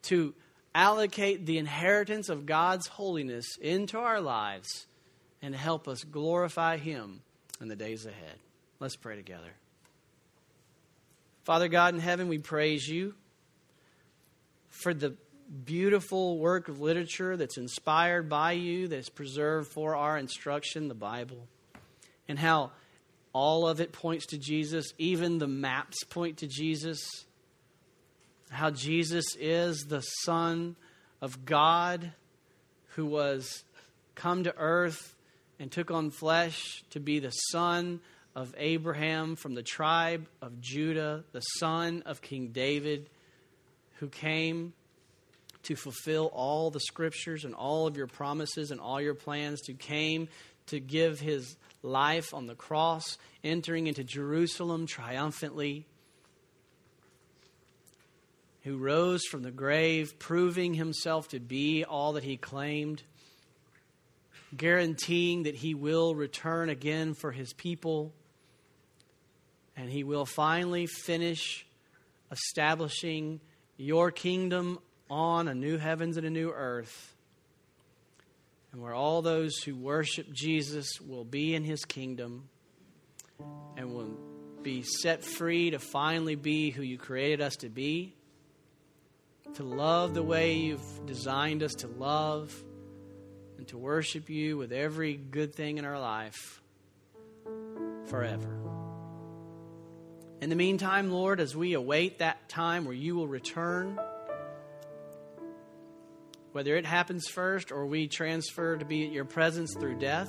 to 0.04 0.34
allocate 0.74 1.44
the 1.44 1.58
inheritance 1.58 2.30
of 2.30 2.46
God's 2.46 2.86
holiness 2.86 3.58
into 3.60 3.98
our 3.98 4.20
lives, 4.20 4.86
and 5.42 5.54
help 5.54 5.88
us 5.88 6.04
glorify 6.04 6.78
Him 6.78 7.20
in 7.60 7.68
the 7.68 7.76
days 7.76 8.06
ahead. 8.06 8.36
Let's 8.80 8.96
pray 8.96 9.16
together. 9.16 9.52
Father 11.44 11.68
God 11.68 11.92
in 11.92 12.00
heaven, 12.00 12.28
we 12.28 12.38
praise 12.38 12.88
you 12.88 13.14
for 14.72 14.92
the 14.92 15.14
beautiful 15.64 16.38
work 16.38 16.68
of 16.68 16.80
literature 16.80 17.36
that's 17.36 17.58
inspired 17.58 18.28
by 18.28 18.52
you, 18.52 18.88
that's 18.88 19.10
preserved 19.10 19.70
for 19.70 19.94
our 19.94 20.18
instruction, 20.18 20.88
the 20.88 20.94
Bible, 20.94 21.46
and 22.26 22.38
how 22.38 22.72
all 23.32 23.68
of 23.68 23.80
it 23.80 23.92
points 23.92 24.26
to 24.26 24.38
Jesus, 24.38 24.92
even 24.98 25.38
the 25.38 25.46
maps 25.46 26.02
point 26.04 26.38
to 26.38 26.46
Jesus. 26.46 27.00
How 28.50 28.70
Jesus 28.70 29.36
is 29.38 29.86
the 29.88 30.00
Son 30.00 30.76
of 31.20 31.44
God 31.44 32.12
who 32.96 33.06
was 33.06 33.64
come 34.14 34.44
to 34.44 34.56
earth 34.56 35.14
and 35.58 35.70
took 35.70 35.90
on 35.90 36.10
flesh 36.10 36.82
to 36.90 37.00
be 37.00 37.18
the 37.18 37.30
Son 37.30 38.00
of 38.34 38.54
Abraham 38.56 39.36
from 39.36 39.54
the 39.54 39.62
tribe 39.62 40.26
of 40.40 40.60
Judah, 40.60 41.24
the 41.32 41.40
son 41.40 42.02
of 42.06 42.22
King 42.22 42.48
David, 42.48 43.10
who 44.02 44.08
came 44.08 44.72
to 45.62 45.76
fulfill 45.76 46.26
all 46.34 46.72
the 46.72 46.80
scriptures 46.80 47.44
and 47.44 47.54
all 47.54 47.86
of 47.86 47.96
your 47.96 48.08
promises 48.08 48.72
and 48.72 48.80
all 48.80 49.00
your 49.00 49.14
plans, 49.14 49.60
to 49.60 49.74
came 49.74 50.26
to 50.66 50.80
give 50.80 51.20
his 51.20 51.56
life 51.84 52.34
on 52.34 52.48
the 52.48 52.56
cross, 52.56 53.16
entering 53.44 53.86
into 53.86 54.02
Jerusalem 54.02 54.88
triumphantly, 54.88 55.86
who 58.64 58.76
rose 58.76 59.22
from 59.30 59.44
the 59.44 59.52
grave, 59.52 60.18
proving 60.18 60.74
himself 60.74 61.28
to 61.28 61.38
be 61.38 61.84
all 61.84 62.14
that 62.14 62.24
he 62.24 62.36
claimed, 62.36 63.04
guaranteeing 64.56 65.44
that 65.44 65.54
he 65.54 65.74
will 65.74 66.16
return 66.16 66.70
again 66.70 67.14
for 67.14 67.30
his 67.30 67.52
people, 67.52 68.12
and 69.76 69.88
he 69.88 70.02
will 70.02 70.26
finally 70.26 70.86
finish 70.86 71.64
establishing 72.32 73.40
your 73.82 74.12
kingdom 74.12 74.78
on 75.10 75.48
a 75.48 75.54
new 75.54 75.76
heavens 75.76 76.16
and 76.16 76.24
a 76.24 76.30
new 76.30 76.50
earth 76.50 77.14
and 78.72 78.80
where 78.80 78.94
all 78.94 79.22
those 79.22 79.58
who 79.58 79.74
worship 79.74 80.32
Jesus 80.32 81.00
will 81.00 81.24
be 81.24 81.54
in 81.54 81.64
his 81.64 81.84
kingdom 81.84 82.48
and 83.76 83.92
will 83.92 84.16
be 84.62 84.82
set 84.82 85.24
free 85.24 85.70
to 85.70 85.78
finally 85.78 86.36
be 86.36 86.70
who 86.70 86.82
you 86.82 86.96
created 86.96 87.40
us 87.40 87.56
to 87.56 87.68
be, 87.68 88.14
to 89.54 89.64
love 89.64 90.14
the 90.14 90.22
way 90.22 90.54
you've 90.54 91.06
designed 91.06 91.62
us 91.62 91.74
to 91.74 91.88
love, 91.88 92.54
and 93.58 93.66
to 93.68 93.76
worship 93.76 94.30
you 94.30 94.56
with 94.56 94.72
every 94.72 95.14
good 95.14 95.54
thing 95.54 95.78
in 95.78 95.84
our 95.84 96.00
life 96.00 96.62
forever. 98.06 98.61
In 100.42 100.50
the 100.50 100.56
meantime, 100.56 101.12
Lord, 101.12 101.38
as 101.38 101.54
we 101.54 101.74
await 101.74 102.18
that 102.18 102.48
time 102.48 102.84
where 102.84 102.92
you 102.92 103.14
will 103.14 103.28
return, 103.28 103.96
whether 106.50 106.74
it 106.74 106.84
happens 106.84 107.28
first 107.28 107.70
or 107.70 107.86
we 107.86 108.08
transfer 108.08 108.76
to 108.76 108.84
be 108.84 109.06
at 109.06 109.12
your 109.12 109.24
presence 109.24 109.72
through 109.78 110.00
death. 110.00 110.28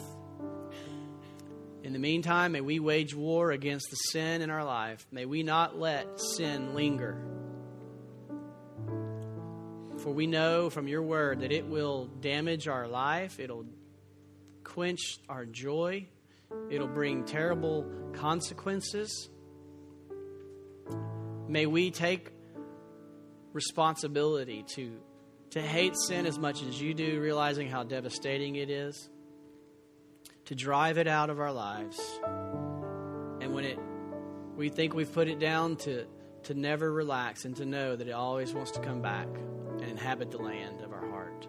In 1.82 1.94
the 1.94 2.00
meantime, 2.00 2.52
may 2.52 2.62
we 2.62 2.80
wage 2.80 3.16
war 3.16 3.50
against 3.50 3.90
the 3.90 3.96
sin 3.96 4.44
in 4.44 4.52
our 4.52 4.64
life. 4.64 5.04
May 5.12 5.26
we 5.26 5.42
not 5.42 5.80
let 5.80 6.06
sin 6.20 6.76
linger. 6.76 7.18
For 9.98 10.12
we 10.12 10.28
know 10.28 10.70
from 10.70 10.88
your 10.88 11.02
word 11.02 11.40
that 11.40 11.52
it 11.52 11.66
will 11.66 12.06
damage 12.06 12.68
our 12.68 12.88
life, 12.88 13.40
it'll 13.40 13.66
quench 14.64 15.18
our 15.28 15.48
joy, 15.48 16.06
it'll 16.70 16.86
bring 16.86 17.26
terrible 17.26 17.92
consequences. 18.14 19.32
May 21.48 21.66
we 21.66 21.92
take 21.92 22.32
responsibility 23.52 24.64
to 24.76 25.00
to 25.52 25.62
hate 25.62 25.96
sin 25.96 26.26
as 26.26 26.40
much 26.40 26.64
as 26.64 26.82
you 26.82 26.96
do, 26.96 27.20
realizing 27.22 27.70
how 27.70 27.84
devastating 27.84 28.56
it 28.56 28.72
is, 28.72 29.08
to 30.46 30.56
drive 30.56 30.98
it 30.98 31.08
out 31.08 31.30
of 31.30 31.40
our 31.40 31.52
lives. 31.52 32.00
And 33.42 33.54
when 33.54 33.66
it 33.66 33.78
we 34.56 34.70
think 34.70 34.94
we've 34.94 35.12
put 35.12 35.28
it 35.28 35.40
down 35.40 35.76
to 35.78 36.06
to 36.44 36.54
never 36.54 36.92
relax 36.92 37.46
and 37.46 37.56
to 37.58 37.66
know 37.66 37.96
that 37.96 38.08
it 38.08 38.12
always 38.12 38.54
wants 38.54 38.72
to 38.72 38.80
come 38.80 39.02
back 39.02 39.28
and 39.80 39.84
inhabit 39.84 40.32
the 40.32 40.38
land 40.38 40.82
of 40.82 40.92
our 40.92 41.10
heart. 41.10 41.48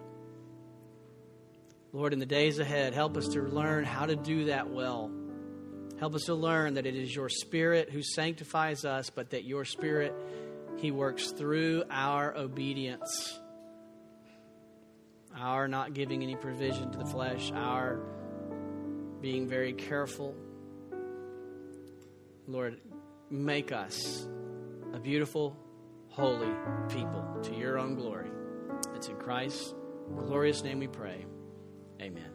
Lord, 1.91 2.13
in 2.13 2.19
the 2.19 2.25
days 2.25 2.59
ahead, 2.59 2.93
help 2.93 3.17
us 3.17 3.29
to 3.29 3.41
learn 3.41 3.85
how 3.85 4.05
to 4.05 4.15
do 4.15 4.45
that 4.45 4.69
well. 4.69 5.11
Help 5.99 6.15
us 6.15 6.23
to 6.23 6.35
learn 6.35 6.73
that 6.75 6.85
it 6.85 6.95
is 6.95 7.15
your 7.15 7.29
Spirit 7.29 7.89
who 7.89 8.03
sanctifies 8.03 8.85
us, 8.85 9.09
but 9.09 9.29
that 9.31 9.45
your 9.45 9.65
Spirit, 9.65 10.13
He 10.77 10.91
works 10.91 11.31
through 11.31 11.83
our 11.89 12.35
obedience 12.35 13.39
our 15.37 15.67
not 15.67 15.93
giving 15.93 16.23
any 16.23 16.35
provision 16.35 16.91
to 16.91 16.97
the 16.97 17.05
flesh, 17.05 17.51
our 17.53 17.99
being 19.21 19.47
very 19.47 19.73
careful. 19.73 20.35
Lord, 22.47 22.79
make 23.29 23.71
us 23.71 24.27
a 24.93 24.99
beautiful, 24.99 25.57
holy 26.09 26.51
people 26.89 27.39
to 27.43 27.55
your 27.55 27.77
own 27.77 27.95
glory. 27.95 28.29
It's 28.95 29.07
in 29.07 29.15
Christ's 29.17 29.73
glorious 30.15 30.63
name 30.63 30.79
we 30.79 30.87
pray. 30.87 31.25
Amen. 32.01 32.34